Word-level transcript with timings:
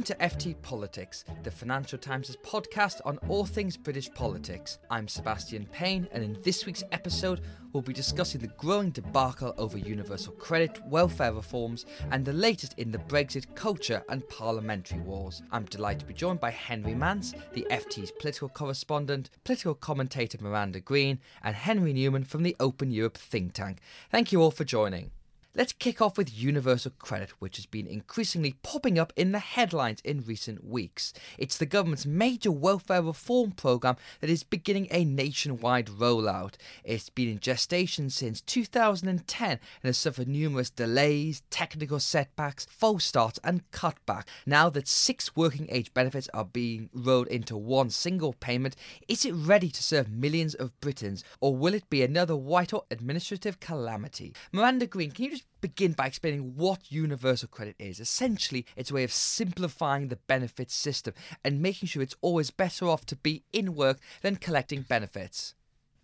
Welcome 0.00 0.16
to 0.16 0.36
FT 0.36 0.62
Politics, 0.62 1.26
the 1.42 1.50
Financial 1.50 1.98
Times' 1.98 2.34
podcast 2.42 3.02
on 3.04 3.18
all 3.28 3.44
things 3.44 3.76
British 3.76 4.10
politics. 4.14 4.78
I'm 4.88 5.06
Sebastian 5.06 5.66
Payne, 5.66 6.08
and 6.12 6.24
in 6.24 6.38
this 6.40 6.64
week's 6.64 6.82
episode, 6.90 7.42
we'll 7.74 7.82
be 7.82 7.92
discussing 7.92 8.40
the 8.40 8.46
growing 8.46 8.92
debacle 8.92 9.52
over 9.58 9.76
universal 9.76 10.32
credit, 10.32 10.82
welfare 10.86 11.34
reforms, 11.34 11.84
and 12.12 12.24
the 12.24 12.32
latest 12.32 12.72
in 12.78 12.90
the 12.90 12.96
Brexit 12.96 13.54
culture 13.54 14.02
and 14.08 14.26
parliamentary 14.30 15.00
wars. 15.00 15.42
I'm 15.52 15.66
delighted 15.66 16.00
to 16.00 16.06
be 16.06 16.14
joined 16.14 16.40
by 16.40 16.50
Henry 16.50 16.94
Mance, 16.94 17.34
the 17.52 17.66
FT's 17.70 18.10
political 18.10 18.48
correspondent, 18.48 19.28
political 19.44 19.74
commentator 19.74 20.38
Miranda 20.40 20.80
Green, 20.80 21.20
and 21.42 21.54
Henry 21.54 21.92
Newman 21.92 22.24
from 22.24 22.42
the 22.42 22.56
Open 22.58 22.90
Europe 22.90 23.18
think 23.18 23.52
tank. 23.52 23.80
Thank 24.10 24.32
you 24.32 24.40
all 24.40 24.50
for 24.50 24.64
joining. 24.64 25.10
Let's 25.52 25.72
kick 25.72 26.00
off 26.00 26.16
with 26.16 26.32
universal 26.32 26.92
credit, 27.00 27.30
which 27.40 27.56
has 27.56 27.66
been 27.66 27.88
increasingly 27.88 28.54
popping 28.62 29.00
up 29.00 29.12
in 29.16 29.32
the 29.32 29.40
headlines 29.40 30.00
in 30.04 30.22
recent 30.24 30.64
weeks. 30.64 31.12
It's 31.38 31.58
the 31.58 31.66
government's 31.66 32.06
major 32.06 32.52
welfare 32.52 33.02
reform 33.02 33.50
programme 33.50 33.96
that 34.20 34.30
is 34.30 34.44
beginning 34.44 34.86
a 34.92 35.04
nationwide 35.04 35.86
rollout. 35.86 36.54
It's 36.84 37.08
been 37.08 37.28
in 37.28 37.40
gestation 37.40 38.10
since 38.10 38.40
2010 38.42 39.50
and 39.50 39.58
has 39.82 39.98
suffered 39.98 40.28
numerous 40.28 40.70
delays, 40.70 41.42
technical 41.50 41.98
setbacks, 41.98 42.68
false 42.70 43.04
starts, 43.04 43.40
and 43.42 43.68
cutbacks. 43.72 44.26
Now 44.46 44.70
that 44.70 44.86
six 44.86 45.34
working 45.34 45.66
age 45.68 45.92
benefits 45.92 46.28
are 46.32 46.44
being 46.44 46.90
rolled 46.94 47.26
into 47.26 47.56
one 47.56 47.90
single 47.90 48.34
payment, 48.34 48.76
is 49.08 49.24
it 49.24 49.32
ready 49.32 49.70
to 49.70 49.82
serve 49.82 50.12
millions 50.12 50.54
of 50.54 50.78
Britons, 50.80 51.24
or 51.40 51.56
will 51.56 51.74
it 51.74 51.90
be 51.90 52.04
another 52.04 52.36
white-hot 52.36 52.86
administrative 52.88 53.58
calamity? 53.58 54.32
Miranda 54.52 54.86
Green, 54.86 55.10
can 55.10 55.24
you 55.24 55.30
just 55.32 55.39
begin 55.60 55.92
by 55.92 56.06
explaining 56.06 56.56
what 56.56 56.90
universal 56.90 57.48
credit 57.48 57.76
is. 57.78 58.00
Essentially, 58.00 58.66
it's 58.76 58.90
a 58.90 58.94
way 58.94 59.04
of 59.04 59.12
simplifying 59.12 60.08
the 60.08 60.16
benefits 60.16 60.74
system 60.74 61.14
and 61.44 61.60
making 61.60 61.88
sure 61.88 62.02
it's 62.02 62.16
always 62.20 62.50
better 62.50 62.86
off 62.86 63.06
to 63.06 63.16
be 63.16 63.44
in 63.52 63.74
work 63.74 63.98
than 64.22 64.36
collecting 64.36 64.82
benefits. 64.82 65.54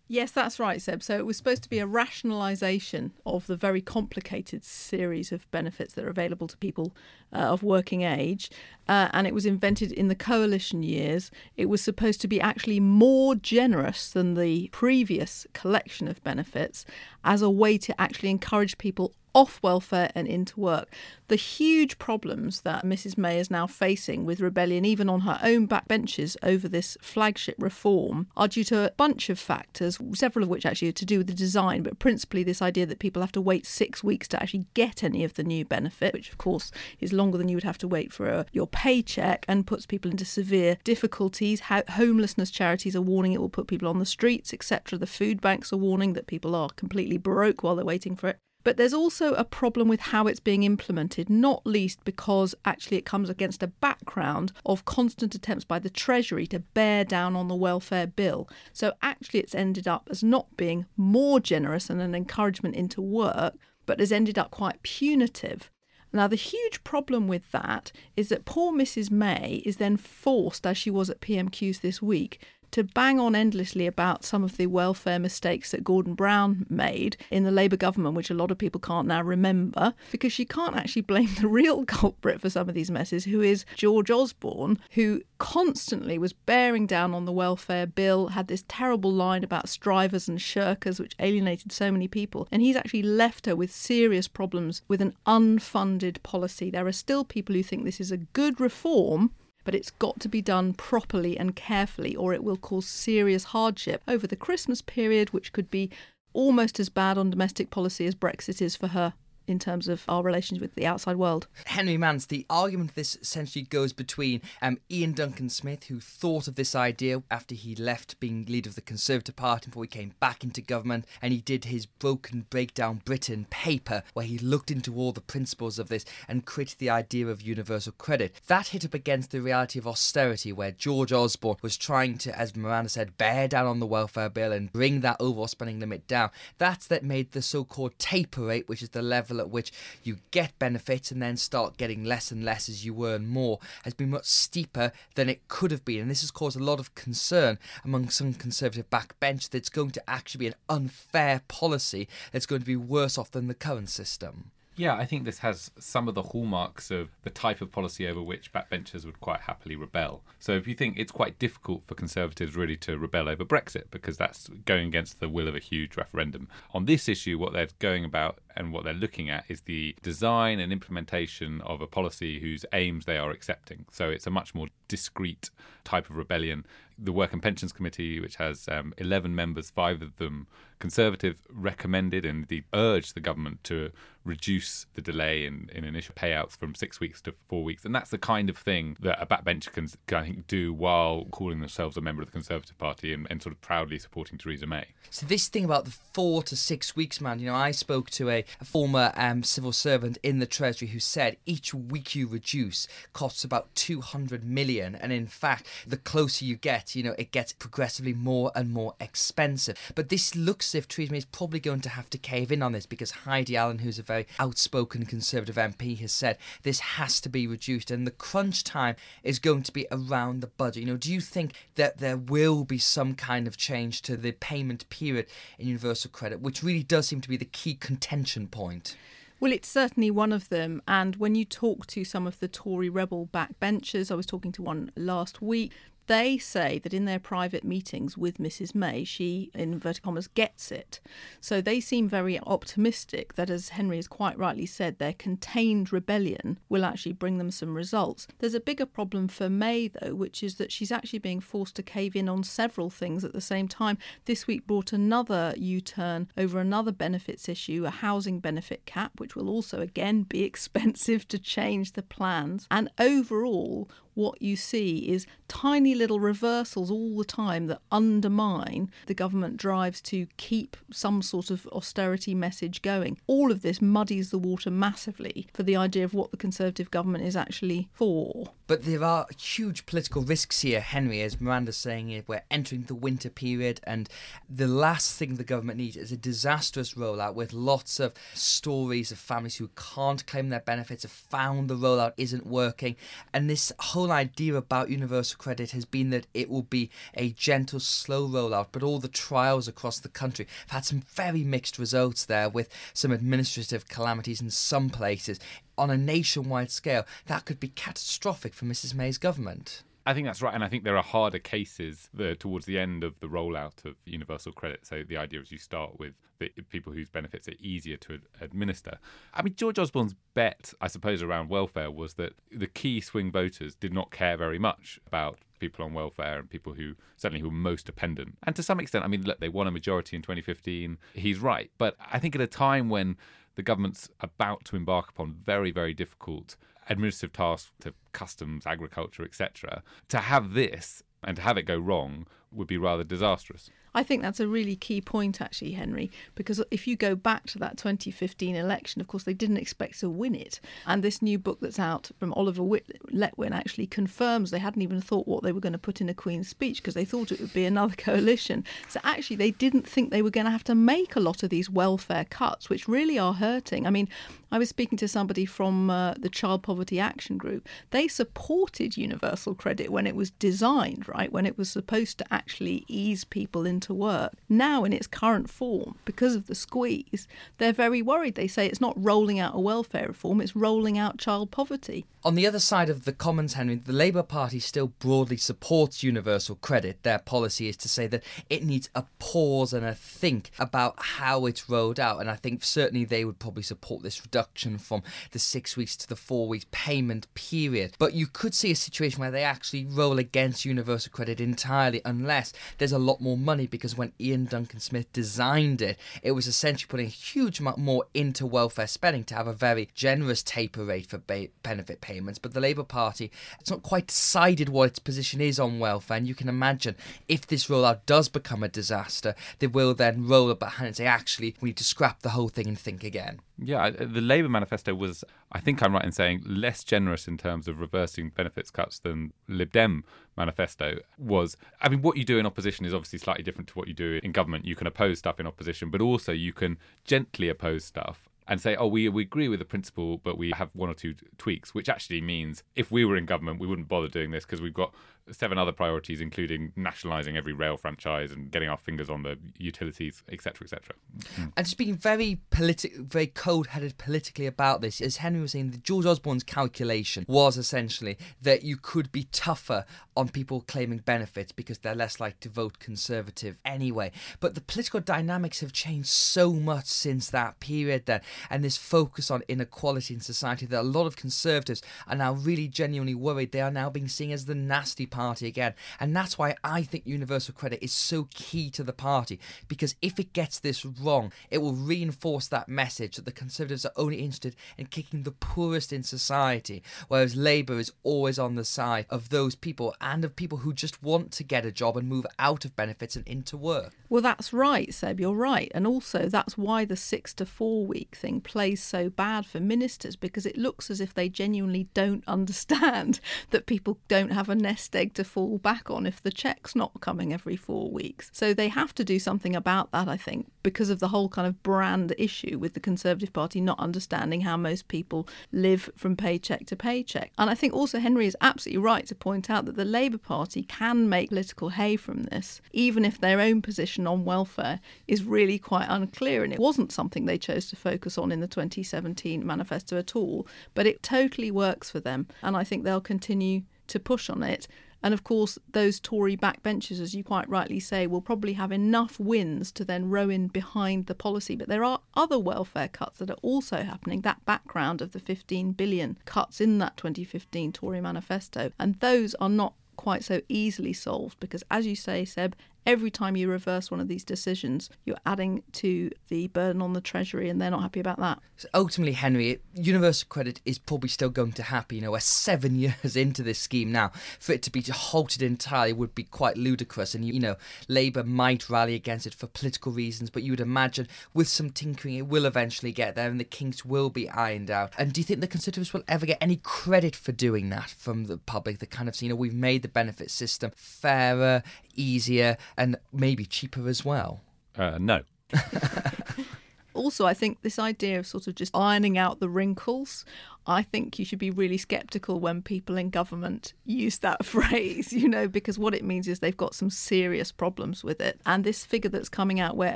Yes, 0.09 0.31
that's 0.31 0.61
right, 0.61 0.81
Seb. 0.81 1.03
So 1.03 1.19
it 1.19 1.27
was 1.27 1.37
supposed 1.37 1.65
to 1.65 1.69
be 1.69 1.81
a 1.81 1.87
rationalisation 1.87 3.11
of 3.25 3.49
the 3.49 3.57
very 3.57 3.81
complicated 3.81 4.65
series 4.65 5.33
of 5.33 5.51
benefits 5.51 5.95
that 5.95 6.05
are 6.05 6.11
available 6.11 6.47
to 6.47 6.57
people 6.59 6.95
uh, 7.33 7.39
of 7.39 7.65
working 7.65 8.03
age. 8.03 8.49
Uh, 8.87 9.09
and 9.13 9.27
it 9.27 9.35
was 9.35 9.45
invented 9.45 9.91
in 9.91 10.07
the 10.07 10.15
coalition 10.15 10.85
years. 10.85 11.33
It 11.57 11.67
was 11.67 11.83
supposed 11.83 12.21
to 12.21 12.29
be 12.29 12.41
actually 12.41 12.79
more 12.79 13.35
generous 13.35 14.09
than 14.09 14.35
the 14.35 14.69
previous 14.69 15.45
collection 15.53 16.07
of 16.07 16.23
benefits 16.23 16.85
as 17.25 17.43
a 17.43 17.51
way 17.51 17.77
to 17.79 18.01
actually 18.01 18.31
encourage 18.31 18.79
people 18.79 19.13
off 19.37 19.63
welfare 19.63 20.11
and 20.15 20.27
into 20.27 20.59
work. 20.59 20.89
The 21.29 21.37
huge 21.37 21.99
problems 21.99 22.63
that 22.63 22.85
Mrs 22.85 23.19
May 23.19 23.39
is 23.39 23.51
now 23.51 23.67
facing 23.67 24.25
with 24.25 24.41
rebellion, 24.41 24.87
even 24.87 25.11
on 25.11 25.21
her 25.21 25.39
own 25.43 25.69
backbenches 25.69 26.37
over 26.43 26.69
this 26.69 26.97
flagship 27.03 27.57
reform, 27.59 28.29
are 28.35 28.49
due 28.49 28.65
to 28.65 28.87
a 28.87 28.93
bunch 28.93 29.29
of 29.29 29.39
factors, 29.39 29.99
several 30.15 30.43
of 30.43 30.49
which 30.49 30.65
actually 30.65 30.89
are 30.89 30.93
to 30.93 31.05
do 31.05 31.19
with 31.19 31.27
the 31.27 31.35
design, 31.35 31.83
but 31.83 31.99
principally 31.99 32.45
this 32.45 32.63
idea 32.63 32.87
that 32.87 32.99
people 32.99 33.21
have 33.21 33.33
to 33.33 33.41
wait 33.41 33.67
six 33.67 34.03
weeks 34.03 34.27
to 34.29 34.43
actually 34.43 34.67
get 34.73 35.05
any 35.05 35.23
of 35.23 35.35
the 35.35 35.45
new 35.45 35.67
benefit, 35.67 36.15
which 36.15 36.31
of 36.31 36.39
course 36.39 36.71
is 36.99 37.13
longer 37.13 37.37
than 37.37 37.49
you 37.49 37.57
would 37.57 37.65
have 37.65 37.77
to 37.77 37.89
wait 37.89 38.15
for 38.15 38.27
a, 38.29 38.47
your 38.53 38.67
paycheck 38.67 39.45
and 39.47 39.67
puts 39.67 39.85
people 39.85 40.11
into 40.11 40.25
severe 40.25 40.79
difficulties. 40.83 41.61
How, 41.61 41.83
homelessness 41.91 42.51
charities 42.51 42.97
are 42.97 43.03
warning 43.03 43.35
it 43.35 43.41
will 43.41 43.51
put 43.51 43.67
people 43.67 43.89
on 43.89 43.99
the 43.99 44.07
streets, 44.07 44.55
etc. 44.55 44.99
The 44.99 45.07
food 45.07 45.43
banks 45.43 45.75
are 45.75 45.77
warning 45.77 46.15
that 46.15 46.27
people 46.27 46.55
are 46.55 46.71
completely 46.71 47.19
broke 47.19 47.63
while 47.63 47.77
they're 47.77 47.85
waiting 47.85 48.17
for 48.17 48.29
it. 48.29 48.39
But 48.67 48.79
there's 48.79 48.93
also 48.93 49.33
a 49.35 49.45
problem 49.45 49.87
with 49.87 50.01
how 50.01 50.27
it's 50.27 50.41
being 50.41 50.65
implemented, 50.65 51.31
not 51.31 51.65
least 51.65 52.05
because 52.05 52.53
actually 52.65 52.97
it 52.97 53.05
comes 53.05 53.31
against 53.31 53.63
a 53.63 53.69
background 53.69 54.51
of 54.65 54.85
constant 54.85 55.37
attempts 55.37 55.65
by 55.65 55.79
the 55.79 55.89
Treasury 55.89 56.49
to 56.49 56.59
bear 56.59 57.05
down 57.05 57.37
on 57.37 57.47
the 57.47 57.55
welfare 57.55 58.09
bill. 58.09 58.49
So 58.73 58.95
actually, 59.03 59.39
it's 59.39 59.55
ended 59.55 59.87
up 59.87 60.09
as 60.11 60.25
not 60.25 60.57
being 60.57 60.87
more 60.97 61.39
generous 61.39 61.89
and 61.89 62.01
an 62.01 62.13
encouragement 62.13 62.75
into 62.75 63.01
work, 63.01 63.55
but 63.87 64.01
has 64.01 64.11
ended 64.11 64.37
up 64.37 64.51
quite 64.51 64.83
punitive. 64.83 65.71
Now, 66.13 66.27
the 66.27 66.35
huge 66.35 66.83
problem 66.83 67.29
with 67.29 67.53
that 67.53 67.93
is 68.17 68.31
that 68.31 68.47
poor 68.47 68.73
Mrs. 68.73 69.13
May 69.13 69.63
is 69.65 69.77
then 69.77 69.97
forced, 69.97 70.67
as 70.67 70.77
she 70.77 70.91
was 70.91 71.09
at 71.09 71.21
PMQs 71.21 71.83
this 71.83 72.03
week, 72.03 72.45
to 72.73 72.85
bang 72.85 73.19
on 73.19 73.35
endlessly 73.35 73.87
about 73.87 74.25
some 74.25 74.45
of 74.45 74.57
the 74.57 74.67
welfare 74.67 75.19
mistakes 75.19 75.71
that 75.71 75.85
Gordon 75.85 76.15
Brown 76.15 76.67
made 76.69 77.17
in 77.31 77.45
the 77.45 77.51
Labour 77.51 77.77
government, 77.77 78.17
which 78.17 78.31
a 78.31 78.35
lot 78.35 78.51
of 78.51 78.59
people 78.59 78.81
can't 78.81 79.09
now 79.09 79.23
remember, 79.23 79.95
because 80.11 80.33
she 80.33 80.45
can't 80.45 80.77
actually 80.77 81.03
blame 81.03 81.31
the 81.41 81.49
real 81.49 81.85
culprit 81.85 82.41
for 82.41 82.51
some 82.51 82.69
of 82.69 82.75
these 82.75 82.91
messes, 82.91 83.25
who 83.25 83.41
is 83.41 83.65
George 83.75 84.11
Osborne, 84.11 84.79
who 84.93 85.23
constantly 85.39 86.19
was 86.19 86.33
bearing 86.33 86.87
down 86.87 87.15
on 87.15 87.25
the 87.25 87.33
welfare 87.33 87.87
bill, 87.87 88.29
had 88.29 88.49
this 88.49 88.65
terrible 88.69 89.13
line 89.13 89.45
about 89.45 89.69
strivers 89.69 90.29
and 90.29 90.39
shirkers, 90.39 90.99
which 90.99 91.17
alienated 91.19 91.73
so 91.73 91.91
many 91.91 92.09
people. 92.09 92.49
And 92.51 92.63
he's 92.63 92.77
actually 92.77 93.03
left 93.03 93.47
her 93.47 93.57
with 93.57 93.71
serious 93.71 94.29
problems 94.29 94.83
with 94.89 95.01
an 95.01 95.15
unfunded 95.27 96.23
policy. 96.23 96.71
There 96.71 96.87
are 96.87 96.93
still 96.93 97.25
people 97.25 97.55
who 97.55 97.63
think 97.63 97.85
this 97.85 98.01
is 98.01 98.13
a 98.13 98.17
good 98.17 98.61
reform 98.61 99.33
but 99.67 99.75
it's 99.75 99.91
got 99.91 100.21
to 100.21 100.29
be 100.29 100.41
done 100.41 100.73
properly 100.73 101.37
and 101.37 101.57
carefully, 101.57 102.15
or 102.15 102.33
it 102.33 102.45
will 102.45 102.57
cause 102.57 102.87
serious 102.87 103.45
hardship 103.45 104.01
over 104.07 104.25
the 104.25 104.37
Christmas 104.37 104.81
period, 104.81 105.31
which 105.31 105.53
could 105.53 105.69
be 105.71 105.91
almost 106.33 106.79
as 106.79 106.89
bad 106.89 107.19
on 107.19 107.31
domestic 107.31 107.69
policy 107.69 108.07
as 108.07 108.15
Brexit 108.15 108.63
is 108.63 108.77
for 108.77 108.87
her 108.87 109.13
in 109.47 109.59
terms 109.59 109.89
of 109.89 110.05
our 110.09 110.23
relations 110.23 110.61
with 110.61 110.75
the 110.75 110.87
outside 110.87 111.17
world. 111.17 111.47
Henry 111.67 111.97
Mance, 111.97 112.27
the 112.27 112.47
argument 112.51 112.91
of 112.91 112.97
this 112.97 113.17
essentially 113.17 113.65
goes 113.65 113.93
between 113.93 114.41
um, 114.63 114.79
Iain 114.91 115.13
Duncan 115.13 115.49
Smith, 115.49 115.85
who 115.85 116.01
thought 116.01 116.49
of 116.49 116.55
this 116.55 116.75
idea 116.75 117.23
after 117.31 117.55
he 117.55 117.75
left 117.75 118.19
being 118.21 118.45
leader 118.47 118.69
of 118.69 118.75
the 118.75 118.81
Conservative 118.81 119.37
Party 119.37 119.67
before 119.67 119.85
he 119.85 119.89
came 119.89 120.15
back 120.21 120.45
into 120.45 120.61
government, 120.61 121.05
and 121.23 121.33
he 121.33 121.41
did 121.41 121.67
his 121.67 121.87
Broken 121.87 122.47
Breakdown 122.51 123.01
Britain 123.05 123.47
paper, 123.51 124.03
where 124.15 124.27
he 124.27 124.39
looked 124.39 124.71
into 124.71 124.95
all 124.95 125.13
the 125.13 125.21
principles 125.21 125.79
of 125.79 125.89
this 125.89 126.05
and 126.29 126.45
created 126.45 126.79
the 126.79 126.91
idea 126.91 127.27
of 127.27 127.43
universal 127.43 127.93
credit. 127.93 128.35
That 128.47 128.69
hit 128.69 128.85
up 128.85 128.95
against 128.95 129.31
the 129.31 129.41
reality 129.41 129.79
of 129.79 129.87
austerity, 129.87 130.53
where 130.53 130.73
George 130.73 131.13
Osborne 131.13 131.57
was 131.63 131.77
trying 131.77 132.19
to, 132.19 132.39
as 132.39 132.57
Miranda 132.57 132.89
said, 132.89 133.17
bear 133.19 133.49
down 133.49 133.67
on 133.67 133.81
the 133.81 133.87
welfare 133.87 134.29
bill 134.29 134.53
and 134.53 134.73
bring 134.73 135.01
that 135.01 135.17
overall 135.21 135.49
spending 135.49 135.81
limit 135.81 136.07
down. 136.07 136.31
That's 136.59 136.87
that 136.89 137.05
made 137.05 137.33
the 137.33 137.43
so-called 137.43 137.99
taper 137.99 138.43
rate, 138.43 138.69
which 138.69 138.83
is 138.83 138.91
the 138.91 139.03
level 139.03 139.36
level 139.37 139.47
at 139.47 139.53
which 139.53 139.73
you 140.03 140.19
get 140.31 140.59
benefits 140.59 141.11
and 141.11 141.23
then 141.23 141.37
start 141.37 141.77
getting 141.77 142.05
less 142.05 142.31
and 142.31 142.45
less 142.45 142.69
as 142.69 142.85
you 142.85 143.07
earn 143.07 143.27
more 143.27 143.59
has 143.85 143.95
been 143.95 144.11
much 144.11 144.27
steeper 144.27 144.93
than 145.15 145.29
it 145.29 145.47
could 145.49 145.71
have 145.71 145.85
been. 145.85 146.03
And 146.03 146.11
this 146.11 146.23
has 146.23 146.31
caused 146.31 146.59
a 146.59 146.65
lot 146.65 146.81
of 146.81 146.95
concern 146.95 147.59
among 147.85 148.09
some 148.09 148.35
conservative 148.35 148.91
backbench 148.91 149.51
that 149.51 149.59
it's 149.59 149.69
going 149.69 149.91
to 149.91 150.11
actually 150.11 150.39
be 150.41 150.47
an 150.49 150.55
unfair 150.69 151.43
policy 151.49 152.09
that's 152.33 152.47
going 152.47 152.63
to 152.63 152.67
be 152.67 152.77
worse 152.77 153.19
off 153.19 153.31
than 153.31 153.49
the 153.49 153.55
current 153.55 153.91
system. 153.91 154.51
Yeah, 154.79 154.95
I 154.95 155.07
think 155.07 155.25
this 155.25 155.39
has 155.39 155.71
some 155.79 156.07
of 156.07 156.15
the 156.15 156.23
hallmarks 156.23 156.91
of 156.91 157.09
the 157.23 157.31
type 157.31 157.63
of 157.63 157.73
policy 157.73 158.07
over 158.07 158.21
which 158.21 158.53
backbenchers 158.53 159.07
would 159.07 159.21
quite 159.21 159.41
happily 159.41 159.75
rebel. 159.75 160.23
So 160.39 160.53
if 160.53 160.69
you 160.69 160.75
think 160.75 160.99
it's 160.99 161.13
quite 161.13 161.39
difficult 161.39 161.85
for 161.87 161.95
Conservatives 161.95 162.55
really 162.57 162.77
to 162.79 162.99
rebel 162.99 163.27
over 163.27 163.43
Brexit 163.43 163.85
because 163.91 164.19
that's 164.19 164.49
going 164.67 164.89
against 164.89 165.19
the 165.19 165.31
will 165.31 165.49
of 165.49 165.55
a 165.55 165.61
huge 165.61 165.97
referendum. 165.97 166.49
On 166.75 166.85
this 166.85 167.09
issue, 167.09 167.39
what 167.39 167.55
they're 167.55 167.69
going 167.79 168.05
about 168.05 168.39
and 168.55 168.71
what 168.71 168.85
they're 168.85 168.93
looking 168.93 169.31
at 169.31 169.45
is 169.49 169.63
the 169.63 169.97
design 170.03 170.61
and 170.61 170.71
implementation 170.73 171.63
of 171.63 171.81
a 171.81 171.87
policy 171.87 172.41
whose 172.41 172.67
aims 172.75 173.07
they 173.07 173.17
are 173.17 173.31
accepting. 173.31 173.87
So 173.91 174.11
it's 174.11 174.27
a 174.27 174.31
much 174.31 174.55
more 174.55 174.69
discrete 174.89 175.49
type 175.85 176.11
of 176.11 176.17
rebellion. 176.17 176.67
The 176.99 177.13
Work 177.13 177.33
and 177.33 177.43
Pensions 177.43 177.73
Committee, 177.73 178.21
which 178.21 178.37
has 178.37 178.69
um, 178.69 178.93
11 178.99 179.35
members, 179.35 179.71
five 179.71 180.03
of 180.03 180.17
them 180.17 180.47
Conservative, 180.79 181.43
recommended 181.49 182.25
and 182.25 182.41
indeed 182.41 182.65
urged 182.73 183.15
the 183.15 183.21
government 183.21 183.65
to 183.65 183.91
reduce 184.27 184.87
the 184.95 185.01
delay 185.01 185.47
in, 185.47 185.71
in 185.73 185.85
initial 185.85 186.15
payouts 186.15 186.57
from 186.57 186.75
six 186.75 187.01
weeks 187.01 187.23
to 187.23 187.35
four 187.49 187.63
weeks. 187.63 187.85
And 187.85 187.95
that's 187.95 188.11
the 188.11 188.19
kind 188.19 188.51
of 188.51 188.59
thing 188.59 188.97
that 189.01 189.23
a 189.23 189.27
backbencher 189.27 189.73
can, 189.73 189.89
can 190.07 190.19
I 190.19 190.27
think, 190.27 190.47
do 190.47 190.75
while 190.75 191.27
calling 191.27 191.61
themselves 191.61 191.97
a 191.97 192.01
member 192.01 192.23
of 192.23 192.29
the 192.29 192.33
Conservative 192.33 192.77
Party 192.77 193.13
and, 193.13 193.27
and 193.31 193.41
sort 193.41 193.55
of 193.55 193.61
proudly 193.61 193.99
supporting 193.99 194.37
Theresa 194.37 194.67
May. 194.67 194.87
So 195.11 195.27
this 195.27 195.49
thing 195.49 195.65
about 195.65 195.85
the 195.85 195.93
four 196.13 196.43
to 196.45 196.57
six 196.57 196.97
weeks, 196.97 197.21
man, 197.21 197.39
you 197.39 197.47
know, 197.47 197.55
I 197.55 197.71
spoke 197.71 198.11
to 198.11 198.29
a, 198.29 198.45
a 198.61 198.65
former 198.65 199.13
um, 199.15 199.43
civil 199.43 199.73
servant 199.73 200.19
in 200.23 200.41
the 200.41 200.47
Treasury 200.47 200.89
who 200.89 201.01
said 201.01 201.37
each 201.47 201.73
week 201.73 202.15
you 202.15 202.27
reduce 202.27 202.89
costs 203.13 203.45
about 203.45 203.75
200 203.77 204.45
million. 204.45 204.95
And 204.95 205.13
in 205.13 205.27
fact, 205.27 205.67
the 205.87 205.97
closer 205.97 206.45
you 206.45 206.57
get, 206.57 206.97
you 206.97 207.03
know, 207.03 207.15
it 207.19 207.31
gets 207.31 207.53
progressively 207.53 208.13
more 208.13 208.51
and 208.55 208.73
more 208.73 208.95
expensive. 209.01 209.77
But 209.95 210.09
this 210.09 210.35
looks 210.35 210.66
if 210.75 210.89
Theresa 210.89 211.13
May 211.13 211.19
is 211.19 211.25
probably 211.25 211.61
going 211.61 211.81
to 211.83 211.89
have 211.89 212.11
to 212.11 212.19
cave 212.19 212.51
in 212.51 212.63
on 212.63 212.73
this 212.73 212.87
because 212.87 213.11
Heidi 213.11 213.57
Allen, 213.57 213.79
who's 213.79 213.99
a 213.99 214.03
very 214.03 214.27
outspoken 214.39 215.07
Conservative 215.07 215.57
MP, 215.57 215.99
has 215.99 216.13
said 216.13 216.39
this 216.63 216.81
has 216.81 217.21
to 217.21 217.29
be 217.29 217.47
reduced 217.47 217.91
and 217.91 218.07
the 218.07 218.11
crunch 218.11 218.65
time 218.65 218.97
is 219.23 219.39
going 219.39 219.63
to 219.65 219.73
be 219.73 219.87
around 219.91 220.41
the 220.41 220.47
budget. 220.47 220.83
You 220.83 220.89
know, 220.89 220.97
do 220.97 221.13
you 221.13 221.21
think 221.21 221.53
that 221.77 221.99
there 221.99 222.17
will 222.17 222.65
be 222.65 222.79
some 222.79 223.15
kind 223.15 223.47
of 223.47 223.57
change 223.57 224.03
to 224.03 224.17
the 224.17 224.33
payment 224.33 224.89
period 224.91 225.27
in 225.59 225.69
universal 225.69 226.11
credit, 226.11 226.41
which 226.41 226.63
really 226.63 226.83
does 226.83 227.09
seem 227.09 227.21
to 227.21 227.29
be 227.29 227.37
the 227.37 227.45
key 227.45 227.75
contention 227.75 228.49
point? 228.49 228.97
Well, 229.39 229.53
it's 229.53 229.69
certainly 229.69 230.11
one 230.11 230.33
of 230.33 230.49
them. 230.49 230.81
And 230.89 231.17
when 231.17 231.35
you 231.35 231.45
talk 231.45 231.87
to 231.89 232.05
some 232.05 232.27
of 232.27 232.41
the 232.41 232.49
Tory 232.49 232.89
rebel 232.89 233.29
backbenchers, 233.33 234.11
I 234.11 234.15
was 234.15 234.25
talking 234.25 234.51
to 234.53 234.63
one 234.63 234.91
last 234.97 235.43
week, 235.43 235.73
they 236.07 236.39
say 236.39 236.79
that 236.81 236.95
in 236.95 237.05
their 237.05 237.19
private 237.19 237.65
meetings 237.65 238.17
with 238.17 238.39
Mrs. 238.39 238.75
May, 238.75 239.05
she, 239.05 239.51
in 239.55 239.73
inverted 239.73 240.03
commas, 240.03 240.29
gets 240.29 240.71
it. 240.71 241.01
So 241.41 241.61
they 241.61 241.81
seem 241.81 242.09
very 242.09 242.39
optimistic 242.41 243.35
that, 243.35 243.51
as 243.51 243.71
Henry 243.71 243.97
has 243.97 244.09
quite 244.09 244.39
rightly 244.39 244.67
said, 244.67 244.99
their 244.99 245.13
contained 245.13 245.93
rebellion 245.93 246.59
will 246.69 246.85
actually 246.85 247.13
bring 247.13 247.39
them 247.39 247.51
some 247.51 247.75
results. 247.75 248.27
There's 248.39 248.55
a 248.55 248.61
bigger 248.61 248.87
problem 248.87 249.29
for 249.29 249.49
May, 249.49 249.89
though, 249.89 250.15
which 250.15 250.43
is 250.43 250.57
that 250.57 250.73
she's 250.73 250.93
actually 250.93 251.19
being 251.19 251.41
forced 251.41 251.77
to 251.77 251.83
cave 251.83 252.17
in 252.17 252.29
on 252.29 252.45
several 252.45 252.91
things 252.91 253.25
at 253.25 253.33
the 253.33 253.41
same 253.41 253.69
time. 253.69 253.99
This 254.25 254.47
week 254.47 254.67
brought 254.67 254.93
another 254.93 255.55
U 255.57 255.81
turn 255.81 256.29
over 256.37 256.61
another 256.61 256.93
benefits 256.93 257.49
issue, 257.49 257.85
a 257.87 257.91
housing 257.91 258.41
benefit 258.41 258.87
cap, 258.87 259.13
which 259.19 259.35
will 259.35 259.49
also 259.49 259.81
again 259.81 260.23
be 260.23 260.43
expensive 260.45 261.27
to 261.29 261.39
change 261.39 261.93
the 261.93 262.03
plans. 262.03 262.67
And 262.71 262.91
overall, 262.99 263.89
what 264.17 264.41
you 264.41 264.57
see 264.57 265.11
is 265.11 265.27
tiny 265.47 265.95
little 265.95 266.19
reversals 266.19 266.91
all 266.91 267.17
the 267.17 267.25
time 267.25 267.67
that 267.67 267.81
undermine 267.93 268.91
the 269.07 269.15
government 269.15 269.57
drives 269.57 270.01
to 270.01 270.27
keep 270.39 270.77
some 270.91 271.23
sort 271.23 271.51
of 271.51 271.67
austerity 271.69 272.35
message 272.35 272.83
going. 272.83 273.19
All 273.27 273.53
of 273.53 273.63
this 273.63 273.81
muddies 273.81 274.31
the 274.31 274.39
water 274.39 274.71
massively 274.71 275.47
for 275.53 275.63
the 275.63 275.77
idea 275.77 276.05
of 276.05 276.15
what 276.15 276.31
the 276.31 276.37
Conservative 276.37 276.91
government 276.91 277.25
is 277.25 277.37
actually 277.37 277.89
for. 277.93 278.49
But 278.67 278.85
there 278.85 279.05
are 279.05 279.27
huge 279.39 279.87
political 279.87 280.23
risks 280.23 280.63
here, 280.63 280.81
Henry, 280.81 281.23
as 281.23 281.41
Miranda's 281.41 281.77
saying, 281.77 282.25
we're 282.27 282.43
entering 282.51 282.85
the 282.85 282.95
winter 282.95 283.31
period, 283.31 283.81
and 283.85 284.09
the 284.49 284.67
last 284.67 285.17
thing 285.17 285.37
the 285.37 285.45
government 285.45 285.79
needs 285.79 285.97
is 285.97 286.11
a 286.11 286.17
disastrous 286.17 286.95
rollout 286.95 287.35
with 287.35 287.53
lots 287.53 288.01
of 288.01 288.15
stories 288.35 289.13
of 289.13 289.19
families 289.19 289.57
who 289.57 289.71
can't 289.77 290.27
claim 290.27 290.49
their 290.49 290.61
benefits, 290.61 291.03
have 291.05 291.13
found 291.13 291.69
the 291.69 291.77
rollout 291.77 292.15
isn't 292.17 292.47
working, 292.47 292.97
and 293.33 293.49
this 293.49 293.73
whole 293.79 294.06
idea 294.11 294.55
about 294.55 294.91
universal 294.91 295.39
credit 295.39 295.71
has 295.73 295.85
been 295.85 296.11
that 296.11 296.27
it 296.35 296.49
will 296.49 296.63
be 296.63 296.91
a 297.15 297.31
gentle, 297.31 297.81
slow 297.81 298.27
rollout, 298.29 298.69
but 298.73 298.83
all 298.83 298.99
the 298.99 299.09
trials 299.09 299.69
across 299.69 299.99
the 299.99 300.09
country 300.09 300.47
have 300.69 300.71
had 300.71 300.85
some 300.85 301.03
very 301.15 301.45
mixed 301.45 301.79
results 301.79 302.25
there, 302.25 302.49
with 302.49 302.69
some 302.93 303.13
administrative 303.13 303.89
calamities 303.89 304.41
in 304.41 304.51
some 304.51 304.91
places 304.91 305.41
on 305.79 305.91
a 305.91 305.97
nationwide 305.97 306.71
scale, 306.71 307.05
that 307.27 307.45
could 307.45 307.61
be 307.61 307.69
catastrophic 307.69 308.55
for 308.55 308.65
Mrs. 308.65 308.95
May's 308.95 309.19
government. 309.19 309.83
I 310.07 310.15
think 310.15 310.25
that's 310.27 310.41
right, 310.41 310.55
and 310.55 310.63
I 310.63 310.69
think 310.69 310.85
there 310.85 310.97
are 310.97 311.03
harder 311.03 311.41
cases 311.41 312.09
the, 312.15 312.37
towards 312.37 312.65
the 312.65 312.79
end 312.79 313.03
of 313.03 313.19
the 313.19 313.27
rollout 313.27 313.85
of 313.85 313.97
universal 314.05 314.53
credit. 314.53 314.87
So 314.87 315.03
the 315.03 315.17
idea 315.17 315.41
is 315.41 315.51
you 315.51 315.59
start 315.59 315.99
with 315.99 316.15
the 316.39 316.49
people 316.71 316.93
whose 316.93 317.11
benefits 317.11 317.49
are 317.49 317.55
easier 317.59 317.97
to 317.97 318.21
administer. 318.41 318.99
I 319.35 319.43
mean, 319.43 319.55
George 319.57 319.81
Osborne's 319.81 320.15
bet, 320.35 320.73
I 320.81 320.87
suppose, 320.87 321.23
around 321.23 321.49
welfare 321.49 321.91
was 321.91 322.15
that 322.15 322.35
the 322.53 322.69
key 322.69 323.01
swing 323.01 323.33
voters 323.33 323.75
did 323.75 323.93
not 323.93 324.13
care 324.13 324.37
very 324.37 324.61
much 324.61 325.01
about 325.09 325.41
people 325.59 325.85
on 325.85 325.93
welfare 325.93 326.39
and 326.39 326.49
people 326.49 326.75
who 326.75 326.95
certainly 327.17 327.41
who 327.41 327.49
were 327.49 327.55
most 327.55 327.87
dependent. 327.87 328.37
And 328.45 328.55
to 328.55 328.63
some 328.63 328.79
extent, 328.79 329.05
I 329.05 329.09
mean, 329.09 329.25
look, 329.25 329.41
they 329.41 329.49
won 329.49 329.67
a 329.67 329.71
majority 329.73 330.15
in 330.15 330.23
2015. 330.23 330.99
He's 331.15 331.41
right, 331.41 331.71
but 331.79 331.97
I 332.13 332.21
think 332.21 332.35
at 332.37 332.41
a 332.41 332.47
time 332.47 332.91
when 332.91 333.17
the 333.57 333.63
government's 333.63 334.09
about 334.21 334.65
to 334.67 334.77
embark 334.77 335.09
upon 335.09 335.33
very, 335.33 335.71
very 335.71 335.95
difficult 335.95 336.57
administrative 336.89 337.33
tasks 337.33 337.73
to 337.81 337.95
customs, 338.13 338.67
agriculture, 338.67 339.25
etc. 339.25 339.83
To 340.09 340.19
have 340.19 340.55
this 340.55 341.03
and 341.25 341.37
to 341.37 341.43
have 341.43 341.57
it 341.59 341.63
go 341.63 341.79
wrong 341.79 342.27
would 342.53 342.67
be 342.69 342.79
rather 342.79 343.05
disastrous. 343.05 343.71
I 343.97 344.03
think 344.03 344.21
that's 344.21 344.41
a 344.41 344.47
really 344.47 344.77
key 344.77 345.01
point, 345.01 345.41
actually, 345.41 345.73
Henry, 345.73 346.11
because 346.35 346.63
if 346.71 346.87
you 346.87 346.97
go 346.97 347.15
back 347.15 347.47
to 347.47 347.59
that 347.61 347.79
2015 347.79 348.55
election, 348.55 349.01
of 349.01 349.09
course, 349.09 349.25
they 349.25 349.33
didn't 349.33 349.57
expect 349.57 350.01
to 350.01 350.11
win 350.11 350.35
it. 350.35 350.61
And 350.87 351.03
this 351.03 351.23
new 351.23 351.39
book 351.39 351.61
that's 351.63 351.79
out 351.79 352.11
from 352.19 352.35
Oliver 352.35 352.63
Letwin 352.63 353.53
actually 353.53 353.87
confirms 353.87 354.51
they 354.51 354.59
hadn't 354.59 354.83
even 354.83 355.01
thought 355.01 355.27
what 355.27 355.43
they 355.43 355.51
were 355.51 355.61
going 355.61 355.73
to 355.73 355.79
put 355.79 356.03
in 356.03 356.11
a 356.11 356.15
Queen's 356.15 356.47
speech 356.47 356.83
because 356.83 356.93
they 356.93 357.07
thought 357.07 357.33
it 357.33 357.41
would 357.41 357.55
be 357.55 357.65
another 357.65 357.95
coalition. 357.97 358.65
So 358.87 359.01
actually, 359.03 359.37
they 359.37 359.51
didn't 359.51 359.89
think 359.89 360.11
they 360.11 360.21
were 360.21 360.29
going 360.29 360.45
to 360.45 360.51
have 360.51 360.65
to 360.65 360.75
make 360.75 361.17
a 361.17 361.21
lot 361.21 361.43
of 361.43 361.49
these 361.49 361.71
welfare 361.71 362.27
cuts, 362.29 362.69
which 362.69 362.87
really 362.87 363.19
are 363.19 363.33
hurting. 363.33 363.87
I 363.87 363.91
mean, 363.91 364.11
I 364.53 364.59
was 364.59 364.69
speaking 364.69 364.99
to 364.99 365.09
somebody 365.09 365.45
from 365.45 365.91
uh, 365.91 366.15
the 366.19 366.29
Child 366.29 366.63
Poverty 366.63 367.01
Action 367.01 367.37
Group. 367.37 367.67
They 367.91 368.09
supported 368.09 368.97
universal 368.97 369.55
credit 369.55 369.91
when 369.91 370.07
it 370.07 370.15
was 370.15 370.31
designed, 370.31 371.09
right? 371.09 371.33
When 371.33 371.47
it 371.47 371.59
was 371.59 371.69
supposed 371.69 372.19
to 372.19 372.27
actually 372.31 372.85
ease 372.89 373.25
people 373.25 373.67
into 373.67 373.86
to 373.87 373.95
work. 373.95 374.33
Now, 374.49 374.85
in 374.85 374.93
its 374.93 375.07
current 375.07 375.49
form, 375.49 375.97
because 376.05 376.35
of 376.35 376.47
the 376.47 376.55
squeeze, 376.55 377.27
they're 377.59 377.73
very 377.73 378.03
worried. 378.03 378.35
They 378.35 378.49
say 378.49 378.67
it's 378.67 378.81
not 378.81 378.95
rolling 378.97 379.39
out 379.39 379.55
a 379.55 379.61
welfare 379.61 380.09
reform, 380.09 380.41
it's 380.41 380.57
rolling 380.57 380.99
out 380.99 381.19
child 381.19 381.51
poverty. 381.51 382.05
On 382.27 382.35
the 382.35 382.47
other 382.47 382.59
side 382.59 382.91
of 382.91 383.05
the 383.05 383.13
Commons, 383.13 383.55
Henry, 383.55 383.77
the 383.77 383.93
Labour 383.93 384.25
Party 384.25 384.59
still 384.59 384.89
broadly 384.99 385.37
supports 385.37 386.03
universal 386.03 386.57
credit. 386.57 387.05
Their 387.05 387.21
policy 387.21 387.69
is 387.69 387.77
to 387.77 387.89
say 387.89 388.09
that 388.09 388.25
it 388.51 388.65
needs 388.65 388.91
a 388.97 389.05
pause 389.21 389.73
and 389.73 389.87
a 389.87 389.95
think 389.95 390.51
about 390.59 390.95
how 390.99 391.47
it's 391.47 391.71
rolled 391.71 392.01
out. 392.01 392.21
And 392.21 392.29
I 392.29 392.35
think 392.35 392.65
certainly 392.65 393.05
they 393.05 393.25
would 393.25 393.39
probably 393.39 393.63
support 393.63 394.03
this 394.03 394.21
reduction 394.25 394.77
from 394.79 395.05
the 395.31 395.39
six 395.39 395.77
weeks 395.77 395.97
to 395.99 396.09
the 396.09 396.17
four 396.17 396.49
weeks 396.49 396.67
payment 396.73 397.33
period. 397.35 397.95
But 397.97 398.15
you 398.15 398.27
could 398.27 398.55
see 398.55 398.73
a 398.73 398.77
situation 398.77 399.21
where 399.21 399.31
they 399.31 399.45
actually 399.45 399.85
roll 399.85 400.19
against 400.19 400.65
universal 400.65 401.13
credit 401.13 401.41
entirely 401.41 402.03
unless 402.05 402.53
there's 402.79 402.91
a 402.91 402.99
lot 402.99 403.21
more 403.21 403.39
money 403.39 403.69
because 403.77 403.97
when 403.97 404.13
Iain 404.21 404.47
Duncan 404.47 404.81
Smith 404.81 405.13
designed 405.13 405.83
it, 405.83 405.99
it 406.23 406.33
was 406.33 406.47
essentially 406.47 406.89
putting 406.89 407.07
a 407.07 407.11
huge 407.11 407.61
amount 407.61 407.79
more 407.79 408.05
into 408.15 408.47
welfare 408.47 408.87
spending 408.87 409.25
to 409.25 409.35
have 409.35 409.47
a 409.47 409.53
very 409.53 409.89
generous 409.95 410.43
taper 410.43 410.85
rate 410.85 411.07
for 411.07 411.19
ba- 411.19 411.49
benefit 411.63 412.01
payments. 412.01 412.39
But 412.39 412.55
the 412.55 412.61
Labour 412.61 412.85
Party, 412.85 413.31
it's 413.61 413.71
not 413.71 413.83
quite 413.83 414.09
decided 414.09 414.69
what 414.69 414.89
its 414.89 414.99
position 414.99 415.41
is 415.41 415.59
on 415.59 415.79
welfare, 415.79 416.17
and 416.17 416.27
you 416.27 416.35
can 416.35 416.49
imagine 416.49 416.97
if 417.29 417.47
this 417.47 417.67
rollout 417.67 418.01
does 418.07 418.29
become 418.29 418.63
a 418.63 418.69
disaster, 418.69 419.35
they 419.59 419.67
will 419.67 419.95
then 419.95 420.27
roll 420.27 420.51
it 420.51 420.59
behind 420.59 420.89
and 420.89 420.97
say, 420.97 421.07
actually, 421.07 421.55
we 421.61 421.71
need 421.71 421.77
to 421.77 421.85
scrap 421.85 422.21
the 422.21 422.31
whole 422.31 422.49
thing 422.49 422.67
and 422.67 422.79
think 422.79 423.05
again. 423.05 423.41
Yeah, 423.59 423.89
the 423.91 424.21
Labour 424.21 424.51
manifesto 424.51 424.95
was, 424.95 425.25
I 425.51 425.61
think 425.61 425.83
I'm 425.83 425.95
right 425.95 426.05
in 426.05 426.13
saying, 426.13 426.43
less 426.45 426.85
generous 426.85 427.27
in 427.27 427.39
terms 427.39 427.69
of 427.69 427.81
reversing 427.81 428.31
benefits 428.31 428.71
cuts 428.71 428.99
than 428.99 429.33
Lib 429.49 429.73
Dem 429.73 430.05
manifesto 430.37 430.99
was. 431.19 431.57
I 431.81 431.89
mean, 431.89 432.03
what 432.03 432.19
you 432.19 432.25
do 432.25 432.39
in 432.39 432.45
opposition 432.45 432.85
is 432.85 432.93
obviously 432.93 433.19
slightly 433.19 433.43
different 433.43 433.66
to 433.69 433.75
what 433.75 433.89
you 433.89 433.95
do 433.95 434.21
in 434.23 434.33
government. 434.33 434.65
You 434.65 434.77
can 434.77 434.87
oppose 434.87 435.19
stuff 435.19 435.41
in 435.41 435.47
opposition, 435.47 435.91
but 435.91 436.01
also 436.01 436.33
you 436.33 436.53
can 436.53 436.79
gently 437.05 437.49
oppose 437.49 437.85
stuff 437.85 438.29
and 438.49 438.61
say, 438.61 438.77
oh, 438.77 438.87
we, 438.87 439.09
we 439.09 439.23
agree 439.23 439.49
with 439.49 439.59
the 439.59 439.65
principle, 439.65 440.19
but 440.19 440.39
we 440.39 440.53
have 440.53 440.71
one 440.73 440.89
or 440.89 440.95
two 440.95 441.15
tweaks, 441.37 441.75
which 441.75 441.89
actually 441.89 442.21
means 442.21 442.63
if 442.77 442.91
we 442.93 443.05
were 443.05 443.17
in 443.17 443.27
government, 443.27 443.59
we 443.59 443.67
wouldn't 443.67 443.89
bother 443.89 444.09
doing 444.09 444.31
this 444.31 444.45
because 444.45 444.61
we've 444.61 444.75
got 444.75 444.95
seven 445.33 445.59
other 445.59 445.73
priorities, 445.73 446.21
including 446.21 446.73
nationalising 446.77 447.37
every 447.37 447.53
rail 447.53 447.77
franchise 447.77 448.31
and 448.33 448.51
getting 448.51 448.69
our 448.69 448.77
fingers 448.77 449.11
on 449.11 449.23
the 449.23 449.39
utilities, 449.59 450.23
etc., 450.31 450.65
etc. 450.65 450.95
Mm. 451.37 451.53
And 451.57 451.75
being 451.77 451.97
very 451.97 452.41
politi- 452.51 452.97
very 452.97 453.27
cold-headed 453.27 453.99
politically 453.99 454.47
about 454.47 454.81
this, 454.81 455.01
as 455.01 455.19
Henry 455.19 455.41
was 455.41 455.53
saying, 455.53 455.71
the 455.71 455.79
George 455.79 456.07
Osborne's 456.07 456.45
calculation 456.45 457.25
was 457.29 457.57
essentially 457.57 458.17
that 458.41 458.63
you 458.63 458.77
could 458.77 459.11
be 459.13 459.25
tougher 459.33 459.85
on 460.17 460.29
people 460.29 460.63
claiming 460.67 460.99
benefits 460.99 461.53
because 461.53 461.79
they're 461.79 461.95
less 461.95 462.21
likely 462.21 462.39
to 462.41 462.49
vote 462.49 462.79
Conservative 462.79 463.59
anyway. 463.65 464.11
But 464.41 464.55
the 464.55 464.61
political 464.61 465.01
dynamics 465.01 465.61
have 465.61 465.73
changed 465.73 466.09
so 466.09 466.53
much 466.53 466.87
since 466.87 467.31
that 467.31 467.61
period 467.61 468.07
then, 468.07 468.21
and 468.49 468.65
this 468.65 468.77
focus 468.77 469.31
on 469.31 469.43
inequality 469.49 470.15
in 470.15 470.21
society 470.21 470.67
that 470.67 470.81
a 470.81 470.83
lot 470.83 471.07
of 471.07 471.17
Conservatives 471.17 471.83
are 472.07 472.17
now 472.17 472.33
really 472.33 472.69
genuinely 472.69 473.15
worried 473.15 473.53
they 473.53 473.61
are 473.61 473.71
now 473.71 473.91
being 473.91 474.09
seen 474.09 474.31
as 474.31 474.47
the 474.47 474.55
nasty 474.55 475.07
party 475.17 475.47
again. 475.47 475.73
And 475.99 476.15
that's 476.15 476.37
why 476.37 476.57
I 476.63 476.83
think 476.83 477.07
universal 477.07 477.55
credit 477.55 477.83
is 477.83 477.93
so 477.93 478.29
key 478.35 478.69
to 478.71 478.85
the 478.85 478.93
party 478.93 479.41
because 479.67 479.95
if 480.03 480.21
it 480.21 480.35
gets 480.35 480.59
this 480.59 480.85
wrong, 480.85 481.33
it 481.51 481.59
will 481.59 481.73
reinforce 481.73 482.49
that 482.49 482.69
message 482.69 483.17
that 483.17 483.25
the 483.25 483.33
Conservatives 483.33 483.87
are 483.87 483.93
only 483.97 484.19
interested 484.19 484.55
in 484.77 484.87
kicking 484.87 485.23
the 485.23 485.33
poorest 485.33 485.91
in 485.93 486.03
society, 486.03 486.83
whereas 487.09 487.35
Labour 487.35 487.79
is 487.79 487.93
always 488.03 488.39
on 488.39 488.57
the 488.57 488.65
side 488.65 489.07
of 489.09 489.31
those 489.31 489.55
people 489.55 489.95
and 490.03 490.23
of 490.23 490.37
people 490.37 490.59
who 490.59 490.75
just 490.75 491.03
want 491.03 491.33
to 491.33 491.43
get 491.43 491.65
a 491.65 491.73
job 491.73 491.97
and 491.97 492.09
move 492.09 492.27
out 492.39 492.67
of 492.67 492.77
benefits 492.77 493.17
and 493.17 493.27
into 493.27 493.57
work. 493.57 493.93
Well, 494.09 494.23
that's 494.23 494.53
right, 494.53 494.93
Seb, 494.93 495.19
you're 495.19 495.35
right. 495.35 495.73
And 495.75 495.87
also, 495.87 496.29
that's 496.29 496.59
why 496.59 496.85
the 496.85 496.97
six 496.97 497.33
to 497.35 497.47
four 497.47 497.87
week 497.87 498.15
thing 498.15 498.41
plays 498.41 498.83
so 498.83 499.09
bad 499.09 499.47
for 499.47 499.61
ministers 499.61 500.15
because 500.15 500.45
it 500.47 500.59
looks 500.59 500.91
as 500.91 501.01
if 501.01 501.15
they 501.15 501.29
genuinely 501.29 501.89
don't 501.95 502.23
understand 502.37 503.21
that 503.51 503.67
people 503.67 503.99
don't 504.09 504.33
have 504.33 504.49
a 504.49 504.55
nest 504.55 504.95
egg 504.95 505.06
to 505.15 505.25
fall 505.25 505.59
back 505.59 505.91
on 505.91 506.07
if 506.07 506.23
the 506.23 506.31
check's 506.31 506.75
not 506.75 507.01
coming 507.01 507.33
every 507.33 507.57
four 507.57 507.91
weeks. 507.91 508.31
So 508.33 508.53
they 508.53 508.69
have 508.69 508.95
to 508.97 509.05
do 509.05 509.19
something 509.19 509.55
about 509.55 509.93
that, 509.93 510.09
I 510.09 510.17
think, 510.17 510.51
because 510.63 510.91
of 510.91 511.01
the 511.01 511.09
whole 511.09 511.29
kind 511.29 511.47
of 511.47 511.63
brand 511.63 512.15
issue 512.19 512.59
with 512.59 512.75
the 512.75 512.81
Conservative 512.81 513.33
Party 513.33 513.61
not 513.61 513.79
understanding 513.79 514.43
how 514.43 514.57
most 514.57 514.89
people 514.89 515.29
live 515.53 515.91
from 515.97 516.17
paycheck 516.17 516.67
to 516.67 516.77
paycheck. 516.77 517.33
And 517.39 517.49
I 517.49 517.55
think 517.55 517.73
also 517.73 517.99
Henry 517.99 518.27
is 518.27 518.37
absolutely 518.41 518.83
right 518.83 519.07
to 519.07 519.15
point 519.15 519.49
out 519.51 519.65
that 519.67 519.77
the 519.77 519.85
Labour 519.85 520.19
Party 520.19 520.63
can 520.63 521.09
make 521.09 521.29
political 521.29 521.69
hay 521.71 521.97
from 521.97 522.25
this, 522.25 522.61
even 522.73 523.05
if 523.05 523.21
their 523.21 523.41
own 523.41 523.63
position 523.63 524.07
on 524.07 524.25
welfare 524.25 524.81
is 525.07 525.23
really 525.23 525.59
quite 525.59 525.87
unclear. 525.89 526.43
And 526.43 526.53
it 526.53 526.59
wasn't 526.59 526.93
something 526.93 527.27
they 527.27 527.39
chose 527.39 527.69
to 527.69 527.77
focus 527.77 528.17
on 528.19 528.33
in 528.33 528.41
the 528.41 528.47
2017 528.47 529.47
manifesto 529.47 529.99
at 529.99 530.17
all, 530.17 530.47
but 530.75 530.87
it 530.87 531.03
totally 531.03 531.51
works 531.51 531.91
for 531.91 532.01
them. 532.01 532.27
And 532.43 532.57
I 532.57 532.65
think 532.65 532.85
they'll 532.85 533.01
continue 533.01 533.63
to 533.89 534.01
push 534.01 534.31
on 534.31 534.43
it. 534.43 534.67
And 535.03 535.15
of 535.15 535.25
course, 535.25 535.59
those 535.73 536.01
Tory 536.01 536.37
backbenchers, 536.37 537.01
as 537.01 537.15
you 537.15 537.23
quite 537.23 537.49
rightly 537.49 537.81
say, 537.81 538.07
will 538.07 538.21
probably 538.21 538.55
have 538.55 538.73
enough 538.73 539.21
wins 539.21 539.71
to 539.73 539.85
then 539.85 540.11
row 540.11 540.29
in 540.29 540.49
behind 540.49 541.07
the 541.07 541.15
policy. 541.15 541.55
But 541.57 541.69
there 541.69 541.85
are 541.85 542.01
other 542.15 542.39
welfare 542.39 542.89
cuts 542.89 543.19
that 543.19 543.31
are 543.31 543.37
also 543.43 543.83
happening, 543.83 544.23
that 544.23 544.45
background 544.45 545.01
of 545.01 545.13
the 545.13 545.21
15 545.21 545.73
billion 545.73 546.19
cuts 546.25 546.61
in 546.61 546.79
that 546.79 546.97
2015 546.97 547.73
Tory 547.73 548.01
manifesto. 548.01 548.73
And 548.79 548.99
those 549.01 549.35
are 549.37 549.49
not 549.49 549.75
quite 549.97 550.25
so 550.25 550.41
easily 550.49 550.93
solved 550.93 551.41
because, 551.41 551.63
as 551.71 551.87
you 551.87 551.97
say, 551.97 552.25
Seb, 552.25 552.55
every 552.87 553.11
time 553.11 553.37
you 553.37 553.51
reverse 553.51 553.91
one 553.91 554.01
of 554.01 554.09
these 554.09 554.25
decisions, 554.25 554.89
you're 555.05 555.19
adding 555.27 555.63
to 555.73 556.11
the 556.29 556.47
burden 556.49 556.81
on 556.81 556.93
the 556.93 557.01
Treasury, 557.01 557.51
and 557.51 557.61
they're 557.61 557.71
not 557.71 557.83
happy 557.83 558.01
about 558.01 558.19
that. 558.21 558.39
So 558.57 558.69
ultimately, 558.73 559.13
Henry, 559.13 559.59
universal 559.75 560.27
credit 560.29 560.61
is 560.65 560.79
probably 560.79 561.09
still 561.09 561.29
going 561.29 561.53
to 561.53 561.65
happen. 561.65 561.97
You 561.97 562.03
know, 562.03 562.13
we're 562.13 562.21
seven 562.21 562.75
years 562.79 563.17
into 563.17 563.43
this 563.43 563.59
scheme 563.59 563.91
now. 563.91 564.13
For 564.39 564.53
it 564.53 564.63
to 564.63 564.71
be 564.71 564.83
halted 564.83 565.43
entirely 565.43 565.93
would 565.93 566.15
be 566.15 566.25
quite 566.25 566.57
ludicrous, 566.57 567.15
and 567.15 567.25
you 567.25 567.41
know, 567.41 567.57
Labour 567.89 568.23
might 568.23 568.71
rally 568.71 568.95
against 568.95 569.27
it 569.27 569.35
for 569.35 569.47
political 569.47 569.93
reasons, 569.93 570.31
but 570.31 570.43
you 570.43 570.53
would 570.53 570.61
imagine 570.61 571.09
with 571.35 571.49
some 571.49 571.71
tinkering, 571.71 572.15
it 572.15 572.29
will 572.29 572.47
eventually 572.47 572.93
get 572.93 573.17
there, 573.17 573.29
and 573.29 573.41
the 573.41 573.45
kinks 573.45 573.85
will 573.85 574.11
be 574.11 574.31
ironed 574.31 574.71
out. 574.71 574.93
And 574.97 575.13
do 575.13 575.21
you 575.21 575.25
think 575.25 575.41
the 575.41 575.47
Conservatives 575.47 575.93
will 575.93 576.05
ever 576.07 576.27
get 576.27 576.39
any 576.41 576.57
credit 576.57 577.17
for 577.17 577.33
doing 577.33 577.71
that 577.71 577.91
from 577.91 578.27
the 578.27 578.39
public? 578.39 578.79
The 578.79 578.87
kind 578.87 579.09
of 579.09 579.17
you 579.23 579.29
know, 579.29 579.35
we've 579.35 579.55
made 579.55 579.83
the 579.83 579.89
benefit 579.89 580.31
system 580.31 580.71
fairer, 580.77 581.63
easier, 581.97 582.57
and 582.77 582.97
maybe 583.13 583.45
cheaper 583.45 583.89
as 583.89 584.05
well? 584.05 584.41
Uh, 584.77 584.99
no. 585.01 585.23
also, 586.95 587.27
I 587.27 587.35
think 587.35 587.63
this 587.63 587.79
idea 587.79 588.19
of 588.19 588.27
sort 588.27 588.47
of 588.47 588.55
just 588.55 588.75
ironing 588.77 589.17
out 589.19 589.41
the 589.41 589.49
wrinkles, 589.49 590.25
I 590.67 590.83
think 590.83 591.19
you 591.19 591.25
should 591.25 591.39
be 591.39 591.51
really 591.51 591.79
skeptical 591.79 592.41
when 592.41 592.63
people 592.63 592.97
in 592.97 593.11
government 593.11 593.73
use 593.85 594.19
that 594.19 594.45
phrase, 594.45 595.13
you 595.13 595.29
know, 595.29 595.49
because 595.49 595.79
what 595.79 595.95
it 595.95 596.05
means 596.05 596.29
is 596.29 596.41
they've 596.41 596.57
got 596.57 596.75
some 596.75 596.91
serious 596.91 597.53
problems 597.53 598.03
with 598.03 598.21
it. 598.21 598.41
And 598.45 598.65
this 598.65 598.85
figure 598.85 599.11
that's 599.11 599.29
coming 599.29 599.61
out 599.61 599.77
where 599.77 599.95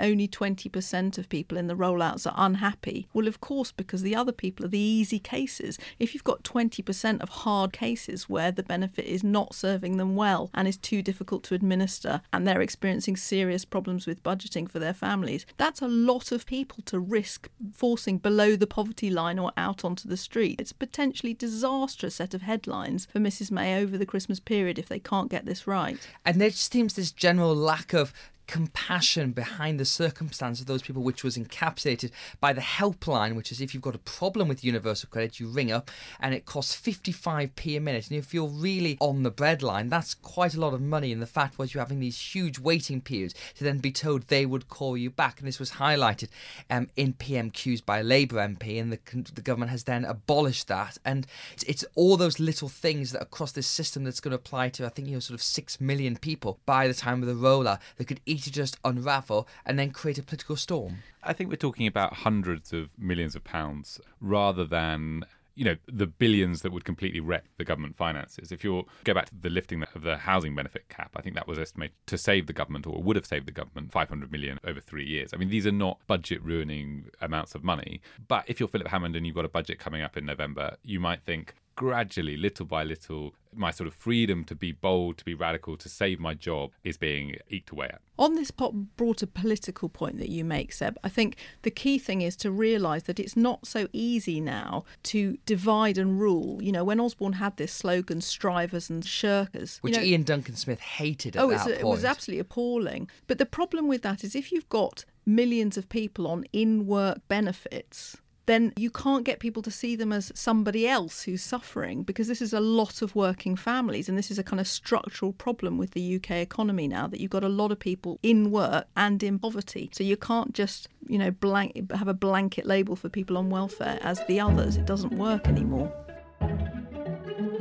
only 0.00 0.28
20% 0.28 1.18
of 1.18 1.28
people 1.28 1.58
in 1.58 1.66
the 1.66 1.74
rollouts 1.74 2.26
are 2.26 2.34
unhappy, 2.36 3.08
well, 3.12 3.26
of 3.26 3.40
course, 3.40 3.72
because 3.72 4.02
the 4.02 4.14
other 4.14 4.32
people 4.32 4.64
are 4.64 4.68
the 4.68 4.78
easy 4.78 5.18
cases. 5.18 5.78
If 5.98 6.14
you've 6.14 6.24
got 6.24 6.44
20% 6.44 7.20
of 7.20 7.28
hard 7.28 7.72
cases 7.72 8.28
where 8.28 8.52
the 8.52 8.62
benefit 8.62 9.06
is 9.06 9.24
not 9.24 9.54
serving 9.54 9.96
them 9.96 10.14
well 10.14 10.50
and 10.54 10.68
is 10.68 10.76
too 10.76 11.02
difficult 11.02 11.42
to 11.44 11.54
administer 11.54 12.22
and 12.32 12.46
they're 12.46 12.60
experiencing 12.60 13.16
serious 13.16 13.64
problems 13.64 14.06
with 14.06 14.22
budgeting 14.22 14.70
for 14.70 14.78
their 14.78 14.94
families, 14.94 15.46
that's 15.56 15.82
a 15.82 15.88
lot 15.88 16.32
of 16.32 16.46
people 16.46 16.82
to 16.86 16.98
risk 16.98 17.48
forcing 17.72 18.18
below 18.18 18.56
the 18.56 18.66
poverty 18.66 19.10
line 19.10 19.38
or 19.38 19.52
out 19.56 19.84
onto 19.84 20.08
the 20.08 20.16
street. 20.16 20.59
It's 20.60 20.72
a 20.72 20.74
potentially 20.74 21.32
disastrous 21.32 22.16
set 22.16 22.34
of 22.34 22.42
headlines 22.42 23.06
for 23.10 23.18
Mrs 23.18 23.50
May 23.50 23.80
over 23.80 23.96
the 23.96 24.04
Christmas 24.04 24.40
period 24.40 24.78
if 24.78 24.88
they 24.88 24.98
can't 24.98 25.30
get 25.30 25.46
this 25.46 25.66
right. 25.66 25.98
And 26.24 26.38
there 26.40 26.50
just 26.50 26.70
seems 26.70 26.94
this 26.94 27.10
general 27.10 27.56
lack 27.56 27.94
of 27.94 28.12
compassion 28.50 29.30
behind 29.30 29.78
the 29.78 29.84
circumstance 29.84 30.60
of 30.60 30.66
those 30.66 30.82
people, 30.82 31.04
which 31.04 31.22
was 31.22 31.38
encapsulated 31.38 32.10
by 32.40 32.52
the 32.52 32.60
helpline, 32.60 33.36
which 33.36 33.52
is 33.52 33.60
if 33.60 33.72
you've 33.72 33.82
got 33.82 33.94
a 33.94 33.98
problem 33.98 34.48
with 34.48 34.64
universal 34.64 35.08
credit, 35.08 35.38
you 35.38 35.46
ring 35.46 35.70
up 35.70 35.88
and 36.18 36.34
it 36.34 36.46
costs 36.46 36.74
55p 36.74 37.76
a 37.76 37.80
minute. 37.80 38.10
And 38.10 38.18
if 38.18 38.34
you're 38.34 38.48
really 38.48 38.96
on 38.98 39.22
the 39.22 39.30
breadline, 39.30 39.88
that's 39.88 40.14
quite 40.14 40.56
a 40.56 40.60
lot 40.60 40.74
of 40.74 40.80
money. 40.80 41.12
And 41.12 41.22
the 41.22 41.26
fact 41.26 41.58
was 41.58 41.72
you're 41.72 41.84
having 41.84 42.00
these 42.00 42.34
huge 42.34 42.58
waiting 42.58 43.00
periods 43.00 43.34
to 43.54 43.62
then 43.62 43.78
be 43.78 43.92
told 43.92 44.26
they 44.26 44.44
would 44.44 44.68
call 44.68 44.96
you 44.96 45.10
back. 45.10 45.38
And 45.38 45.46
this 45.46 45.60
was 45.60 45.72
highlighted 45.72 46.28
um, 46.68 46.88
in 46.96 47.14
PMQs 47.14 47.86
by 47.86 48.00
a 48.00 48.02
Labour 48.02 48.38
MP, 48.38 48.80
and 48.80 48.92
the, 48.92 48.98
the 49.32 49.42
government 49.42 49.70
has 49.70 49.84
then 49.84 50.04
abolished 50.04 50.66
that. 50.66 50.98
And 51.04 51.24
it's, 51.52 51.62
it's 51.64 51.84
all 51.94 52.16
those 52.16 52.40
little 52.40 52.68
things 52.68 53.12
that 53.12 53.22
across 53.22 53.52
this 53.52 53.68
system 53.68 54.02
that's 54.02 54.18
going 54.18 54.32
to 54.32 54.36
apply 54.36 54.70
to, 54.70 54.86
I 54.86 54.88
think, 54.88 55.06
you 55.06 55.14
know, 55.14 55.20
sort 55.20 55.38
of 55.38 55.42
6 55.42 55.80
million 55.80 56.16
people 56.16 56.58
by 56.66 56.88
the 56.88 56.94
time 56.94 57.22
of 57.22 57.28
the 57.28 57.34
rollout 57.34 57.78
that 57.96 58.06
could 58.06 58.20
eat 58.26 58.39
to 58.40 58.50
just 58.50 58.78
unravel 58.84 59.46
and 59.64 59.78
then 59.78 59.90
create 59.90 60.18
a 60.18 60.22
political 60.22 60.56
storm? 60.56 60.98
I 61.22 61.32
think 61.32 61.50
we're 61.50 61.56
talking 61.56 61.86
about 61.86 62.14
hundreds 62.14 62.72
of 62.72 62.90
millions 62.98 63.34
of 63.36 63.44
pounds 63.44 64.00
rather 64.20 64.64
than 64.64 65.24
you 65.60 65.64
know 65.64 65.76
the 65.86 66.06
billions 66.06 66.62
that 66.62 66.72
would 66.72 66.86
completely 66.86 67.20
wreck 67.20 67.44
the 67.58 67.64
government 67.64 67.94
finances. 67.94 68.50
If 68.50 68.64
you 68.64 68.86
go 69.04 69.12
back 69.12 69.26
to 69.26 69.34
the 69.34 69.50
lifting 69.50 69.84
of 69.94 70.02
the 70.02 70.16
housing 70.16 70.54
benefit 70.54 70.88
cap, 70.88 71.10
I 71.16 71.20
think 71.20 71.34
that 71.36 71.46
was 71.46 71.58
estimated 71.58 71.94
to 72.06 72.16
save 72.16 72.46
the 72.46 72.54
government 72.54 72.86
or 72.86 73.02
would 73.02 73.16
have 73.16 73.26
saved 73.26 73.46
the 73.46 73.52
government 73.52 73.92
500 73.92 74.32
million 74.32 74.58
over 74.64 74.80
three 74.80 75.04
years. 75.04 75.34
I 75.34 75.36
mean, 75.36 75.50
these 75.50 75.66
are 75.66 75.72
not 75.72 75.98
budget 76.06 76.42
ruining 76.42 77.10
amounts 77.20 77.54
of 77.54 77.62
money. 77.62 78.00
But 78.26 78.44
if 78.46 78.58
you're 78.58 78.70
Philip 78.70 78.88
Hammond 78.88 79.16
and 79.16 79.26
you've 79.26 79.36
got 79.36 79.44
a 79.44 79.50
budget 79.50 79.78
coming 79.78 80.00
up 80.00 80.16
in 80.16 80.24
November, 80.24 80.76
you 80.82 80.98
might 80.98 81.22
think, 81.24 81.54
gradually, 81.76 82.38
little 82.38 82.64
by 82.64 82.82
little, 82.82 83.34
my 83.54 83.70
sort 83.70 83.86
of 83.86 83.94
freedom 83.94 84.44
to 84.44 84.54
be 84.54 84.72
bold, 84.72 85.18
to 85.18 85.24
be 85.24 85.34
radical, 85.34 85.76
to 85.76 85.88
save 85.88 86.20
my 86.20 86.34
job 86.34 86.70
is 86.84 86.96
being 86.96 87.36
eked 87.48 87.70
away 87.70 87.86
at. 87.86 88.00
On 88.18 88.34
this 88.34 88.50
broader 88.50 89.26
political 89.26 89.88
point 89.88 90.18
that 90.18 90.28
you 90.28 90.44
make, 90.44 90.72
Seb, 90.72 90.98
I 91.02 91.08
think 91.08 91.36
the 91.62 91.70
key 91.70 91.98
thing 91.98 92.20
is 92.20 92.36
to 92.36 92.50
realise 92.50 93.04
that 93.04 93.18
it's 93.18 93.36
not 93.36 93.66
so 93.66 93.88
easy 93.92 94.40
now 94.40 94.84
to 95.04 95.38
divide 95.46 95.98
and 95.98 96.20
rule. 96.20 96.62
You 96.62 96.72
know, 96.72 96.84
when 96.84 97.00
Osborne 97.00 97.34
had 97.34 97.56
this 97.56 97.72
slogan, 97.72 98.20
strivers 98.20 98.90
and 98.90 99.02
shirkers, 99.02 99.78
which 99.78 99.96
you 99.96 100.00
know, 100.00 100.06
Iain 100.06 100.22
Duncan 100.24 100.56
Smith 100.56 100.80
hated 100.80 101.36
at 101.36 101.42
oh, 101.42 101.50
that 101.50 101.60
point. 101.60 101.80
it 101.80 101.86
was 101.86 102.04
absolutely 102.04 102.40
appalling. 102.40 103.08
But 103.26 103.38
the 103.38 103.46
problem 103.46 103.88
with 103.88 104.02
that 104.02 104.22
is 104.22 104.34
if 104.34 104.52
you've 104.52 104.68
got 104.68 105.04
millions 105.26 105.76
of 105.76 105.88
people 105.88 106.26
on 106.26 106.44
in 106.52 106.86
work 106.86 107.20
benefits 107.28 108.18
then 108.50 108.72
you 108.76 108.90
can't 108.90 109.24
get 109.24 109.38
people 109.38 109.62
to 109.62 109.70
see 109.70 109.94
them 109.94 110.12
as 110.12 110.32
somebody 110.34 110.88
else 110.88 111.22
who's 111.22 111.42
suffering 111.42 112.02
because 112.02 112.26
this 112.26 112.42
is 112.42 112.52
a 112.52 112.58
lot 112.58 113.00
of 113.00 113.14
working 113.14 113.54
families 113.54 114.08
and 114.08 114.18
this 114.18 114.30
is 114.30 114.38
a 114.40 114.42
kind 114.42 114.58
of 114.58 114.66
structural 114.66 115.32
problem 115.32 115.78
with 115.78 115.92
the 115.92 116.16
UK 116.16 116.32
economy 116.32 116.88
now 116.88 117.06
that 117.06 117.20
you've 117.20 117.30
got 117.30 117.44
a 117.44 117.48
lot 117.48 117.70
of 117.70 117.78
people 117.78 118.18
in 118.24 118.50
work 118.50 118.86
and 118.96 119.22
in 119.22 119.38
poverty. 119.38 119.88
So 119.92 120.02
you 120.02 120.16
can't 120.16 120.52
just, 120.52 120.88
you 121.06 121.16
know, 121.16 121.30
blank 121.30 121.92
have 121.92 122.08
a 122.08 122.14
blanket 122.14 122.66
label 122.66 122.96
for 122.96 123.08
people 123.08 123.38
on 123.38 123.50
welfare 123.50 124.00
as 124.02 124.20
the 124.26 124.40
others. 124.40 124.76
It 124.76 124.84
doesn't 124.84 125.14
work 125.14 125.46
anymore. 125.46 125.92